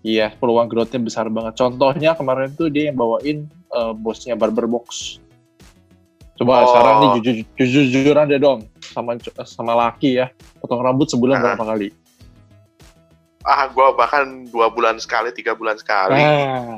[0.00, 1.54] iya peluang growth-nya besar banget.
[1.54, 5.18] Contohnya kemarin tuh dia yang bawain eh, bosnya Barber Box.
[6.34, 6.70] Coba Oh.
[6.70, 11.42] sekarang nih jujur jujur jujuran deh dong sama sama laki ya potong rambut sebulan Ah.
[11.52, 11.88] berapa kali?
[13.42, 16.14] Ah, gua bahkan dua bulan sekali, tiga bulan sekali.
[16.14, 16.76] Nah,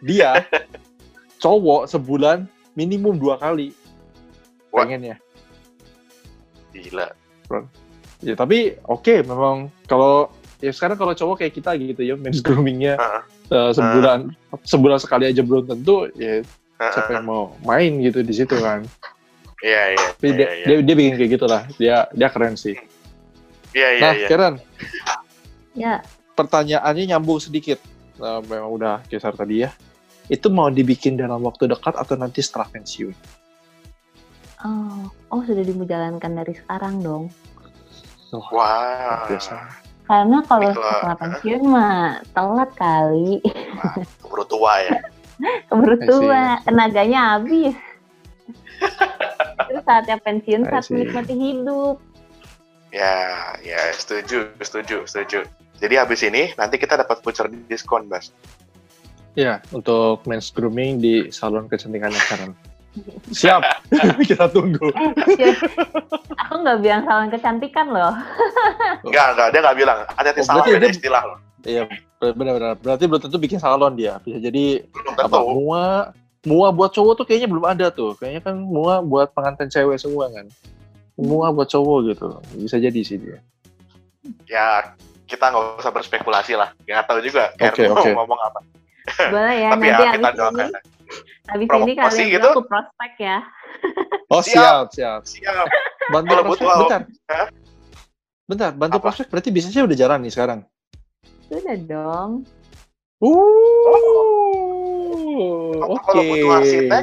[0.00, 0.42] dia
[1.38, 3.70] cowok sebulan minimum dua kali
[4.70, 4.82] Wah.
[4.82, 5.20] pengennya.
[6.72, 7.12] Gila.
[8.22, 10.30] Ya tapi oke memang kalau
[10.62, 13.22] ya sekarang kalau cowok kayak kita gitu ya men's groomingnya Ah.
[13.50, 14.32] eh, sebulan
[14.64, 16.40] sebulan sekali aja belum tentu ya
[16.78, 18.86] siapa yang mau main gitu di situ kan
[19.62, 20.08] Iya, iya.
[20.18, 20.66] Tapi Iya, dia, iya.
[20.66, 22.74] dia dia bikin kayak gitulah dia dia keren sih
[23.76, 24.28] Iya, iya, nah iya.
[24.30, 24.54] Karen
[25.72, 25.94] Ya,
[26.36, 27.78] pertanyaannya nyambung sedikit
[28.20, 29.70] Nah, memang udah geser tadi ya
[30.30, 33.12] itu mau dibikin dalam waktu dekat atau nanti setelah pensiun
[34.62, 37.24] oh, oh sudah dijalankan dari sekarang dong.
[38.32, 39.28] Oh, Wah.
[39.28, 39.56] biasa
[40.02, 43.38] Karena kalau setelah pensiun mah telat kali.
[44.20, 44.98] Keburu tua ya.
[45.70, 47.72] Keburu tua, tenaganya habis.
[49.70, 51.96] Terus saatnya pensiun saat menikmati hidup.
[52.92, 55.48] Ya, ya, setuju, setuju, setuju.
[55.80, 58.34] Jadi habis ini nanti kita dapat voucher diskon, Bas.
[59.32, 62.52] ya untuk men's grooming di salon kecantikan Karen
[63.28, 63.60] siap
[64.28, 64.92] kita tunggu
[65.34, 65.54] Eh,
[66.38, 68.12] aku nggak bilang salon kecantikan loh.
[69.00, 69.98] Enggak, enggak, dia enggak bilang.
[70.12, 71.38] Ada Oh, salah beda dia- istilah loh.
[71.62, 71.82] iya
[72.18, 75.46] benar-benar berarti belum tentu bikin salon dia bisa jadi Belum apa tentu.
[75.54, 75.84] mua
[76.42, 80.26] mua buat cowok tuh kayaknya belum ada tuh kayaknya kan mua buat pengantin cewek semua
[80.28, 80.46] kan
[81.14, 83.38] mua buat cowok gitu bisa jadi sih dia
[84.44, 86.70] Ya, kita nggak usah berspekulasi lah.
[86.80, 87.50] Nggak tahu juga.
[87.56, 88.10] Kayak Oke, oke.
[88.12, 88.60] ngomong apa.
[89.26, 90.68] Boleh ya, Tapi nanti ya, kita habis ini, doakan.
[91.44, 92.48] Habis Promosi ini kalian gitu?
[92.50, 93.38] aku prospek ya.
[94.28, 94.90] oh Siap.
[94.90, 95.66] siap siap Siap.
[96.08, 97.48] bantu Kalau prospek butuh- bentar Hah?
[98.44, 99.04] bentar bantu Apa?
[99.04, 100.60] prospek berarti bisnisnya udah jalan nih sekarang
[101.44, 102.30] Sudah dong.
[103.22, 103.38] Uh,
[105.74, 106.02] Kalau- oke.
[106.02, 107.02] kalau butuh arsitek,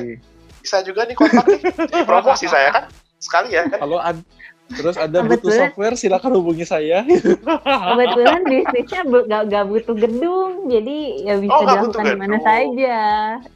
[0.60, 1.62] Bisa juga nih kontak nih.
[1.64, 2.84] Jadi promosi saya kan.
[3.16, 3.80] Sekali ya kan.
[3.80, 4.26] Kalau ad-
[4.70, 7.02] terus ada butuh software silakan hubungi saya.
[7.90, 12.98] Kebetulan bisnisnya bu- gak, gak butuh gedung, jadi ya bisa Oh, dilakukan di mana saja.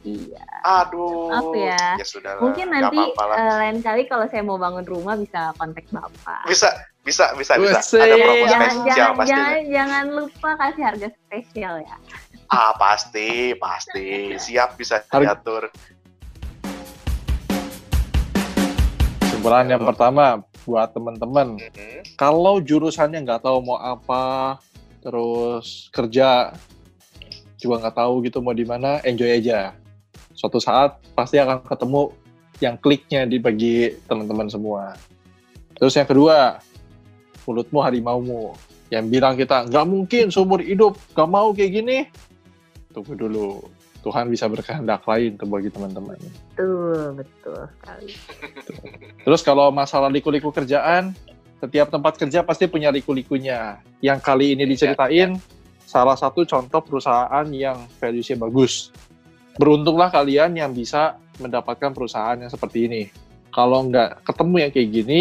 [0.02, 0.44] Iya.
[0.64, 1.30] Aduh.
[1.30, 1.82] Maaf ya.
[2.02, 2.42] sudah lah.
[2.42, 3.36] Mungkin nanti apa-apa lah.
[3.36, 6.42] eh, lain kali kalau saya mau bangun rumah bisa kontak bapak.
[6.44, 6.68] Bisa,
[7.00, 7.78] bisa, bisa, bisa.
[7.94, 9.36] Ada promo Jangan, spesial jangan, pastinya.
[9.38, 11.96] jangan, jangan lupa kasih harga spesial ya.
[12.46, 14.08] Ah, pasti, pasti.
[14.34, 15.68] Siap bisa diatur.
[19.20, 22.16] Kesimpulan yang pertama buat teman-teman, Mhm.
[22.16, 24.58] kalau jurusannya nggak tahu mau apa,
[25.04, 26.56] terus kerja
[27.60, 29.76] juga nggak tahu gitu mau di mana, enjoy aja.
[30.34, 32.12] Suatu saat pasti akan ketemu
[32.60, 34.96] yang kliknya di bagi teman-teman semua.
[35.76, 36.58] Terus yang kedua,
[37.44, 38.56] mulutmu harimaumu.
[38.92, 41.98] Yang bilang kita nggak mungkin seumur hidup nggak mau kayak gini,
[42.92, 43.64] tunggu dulu.
[44.04, 46.20] Tuhan bisa berkehendak lain tuh bagi teman-teman.
[46.52, 48.12] Betul, betul sekali.
[49.24, 51.16] Terus kalau masalah liku-liku kerjaan,
[51.64, 53.80] setiap tempat kerja pasti punya liku-likunya.
[54.04, 55.40] Yang kali ini diceritain,
[55.88, 58.92] salah satu contoh perusahaan yang values-nya bagus.
[59.56, 63.02] Beruntunglah kalian yang bisa mendapatkan perusahaan yang seperti ini.
[63.48, 65.20] Kalau nggak ketemu yang kayak gini,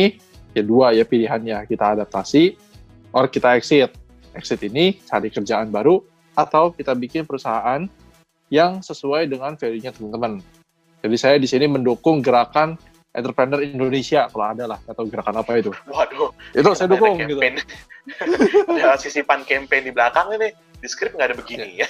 [0.51, 1.63] ya dua ya pilihannya.
[1.71, 2.59] Kita adaptasi,
[3.15, 3.95] or kita exit.
[4.35, 6.01] Exit ini cari kerjaan baru,
[6.33, 7.85] atau kita bikin perusahaan
[8.53, 10.37] yang sesuai dengan value-nya teman-teman.
[11.01, 12.77] Jadi saya di sini mendukung gerakan
[13.09, 17.37] entrepreneur Indonesia kalau ada lah atau gerakan apa itu Waduh, itu saya ada dukung gitu
[17.41, 17.55] campaign.
[18.77, 20.53] ada sisipan campaign di belakang ini.
[20.77, 21.87] Di skrip nggak ada begini ya.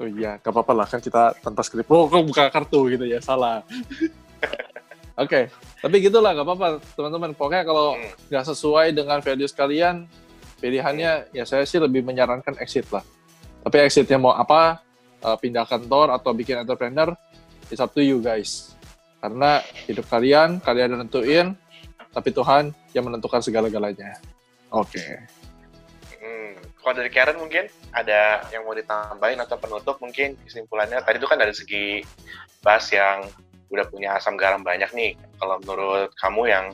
[0.00, 3.20] oh iya gak apa-apa lah kan kita tanpa skrip oh kok buka kartu gitu ya
[3.20, 3.60] salah
[5.22, 8.08] oke tapi gitulah gak apa-apa teman-teman pokoknya kalau Hmm.
[8.32, 10.08] nggak sesuai dengan values kalian
[10.58, 13.04] pilihannya ya saya sih lebih menyarankan exit lah
[13.60, 14.80] tapi exitnya mau apa
[15.22, 17.14] eh, pindah kantor atau bikin entrepreneur
[17.70, 18.74] it's up to you guys
[19.22, 21.54] karena hidup kalian kalian nentuin
[22.12, 24.18] tapi Tuhan yang menentukan segala-galanya
[24.68, 25.30] oke
[26.22, 26.54] Hmm.
[26.78, 31.34] Kalau dari Karen mungkin ada yang mau ditambahin atau penutup mungkin kesimpulannya tadi itu kan
[31.34, 32.06] dari segi
[32.62, 33.26] Bas yang
[33.74, 35.18] udah punya asam garam banyak nih.
[35.42, 36.70] Kalau menurut kamu yang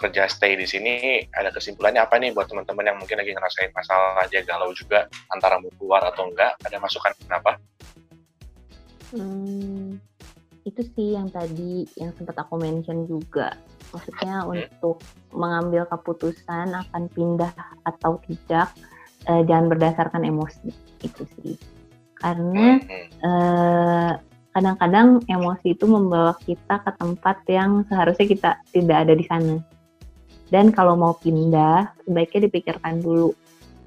[0.00, 4.24] kerja stay di sini ada kesimpulannya apa nih buat teman-teman yang mungkin lagi ngerasain masalah
[4.32, 6.56] dia galau juga antara mau keluar atau enggak?
[6.64, 7.60] Ada masukan kenapa?
[9.10, 9.98] Hmm,
[10.62, 13.58] itu sih yang tadi yang sempat aku mention juga.
[13.90, 15.02] Maksudnya untuk
[15.34, 17.50] mengambil keputusan akan pindah
[17.82, 18.70] atau tidak
[19.26, 20.70] eh, jangan berdasarkan emosi
[21.02, 21.56] itu sih.
[22.14, 22.78] Karena
[23.24, 24.12] eh,
[24.54, 29.56] kadang-kadang emosi itu membawa kita ke tempat yang seharusnya kita tidak ada di sana.
[30.50, 33.30] Dan kalau mau pindah, sebaiknya dipikirkan dulu.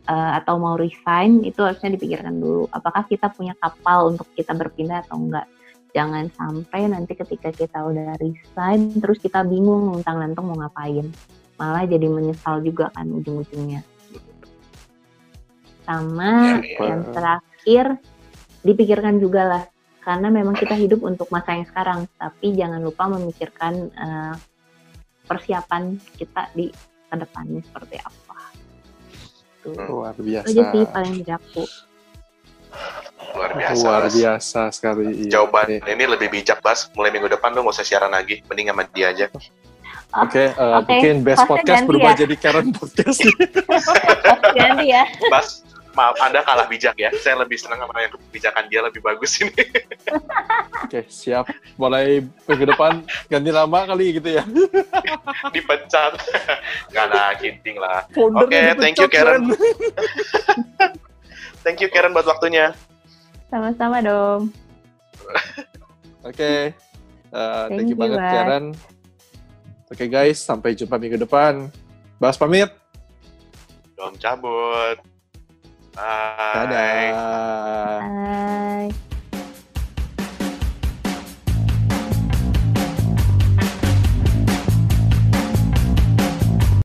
[0.04, 2.68] Eh, atau mau resign, itu harusnya dipikirkan dulu.
[2.76, 5.48] Apakah kita punya kapal untuk kita berpindah atau enggak.
[5.96, 11.08] Jangan sampai nanti ketika kita udah resign, terus kita bingung tentang-tentang mau ngapain.
[11.56, 13.80] Malah jadi menyesal juga kan ujung-ujungnya.
[15.88, 16.80] Sama Iya, iya.
[16.84, 17.86] yang terakhir,
[18.60, 19.64] dipikirkan juga lah
[20.04, 24.36] karena memang kita hidup untuk masa yang sekarang tapi jangan lupa memikirkan eh,
[25.24, 26.68] persiapan kita di
[27.08, 28.33] ke depannya seperti apa
[29.64, 29.74] Tuh.
[29.88, 31.64] luar Itu aja sih biasa paling dari aku
[33.34, 33.82] Luar biasa.
[33.82, 34.14] Luar Bas.
[34.14, 35.06] biasa sekali.
[35.26, 35.30] Iya.
[35.40, 36.90] Jawaban ini lebih bijak, Bas.
[36.94, 38.46] Mulai minggu depan lu nggak usah siaran lagi.
[38.46, 39.26] Mending sama dia aja.
[40.14, 42.20] Oke, eh, Oke, mungkin best hostnya podcast berubah ya.
[42.22, 43.20] jadi Karen podcast.
[44.58, 45.04] Ganti ya.
[45.34, 47.10] Bas, maaf Anda kalah bijak ya.
[47.22, 49.54] Saya lebih senang sama yang kebijakan dia lebih bagus ini.
[50.86, 51.50] Oke, siap.
[51.78, 54.44] Mulai minggu depan ganti nama kali gitu ya.
[55.56, 56.14] Dipecat.
[56.92, 58.06] Nggak lah, kidding lah.
[58.14, 59.54] Oke, thank you, Karen.
[59.54, 59.58] Ren.
[61.64, 62.76] Thank you Karen buat waktunya.
[63.48, 64.52] Sama-sama dong.
[66.28, 66.76] Oke.
[66.76, 66.76] Eh,
[67.32, 68.34] thank, Thank you you, banget Bas.
[68.36, 68.66] Karen.
[69.88, 71.72] Oke guys, sampai jumpa minggu depan.
[72.20, 72.68] Bahas pamit.
[73.96, 75.13] Dom cabut.
[75.96, 76.54] Bye.
[76.54, 77.14] Dadah.
[78.02, 79.13] Bye.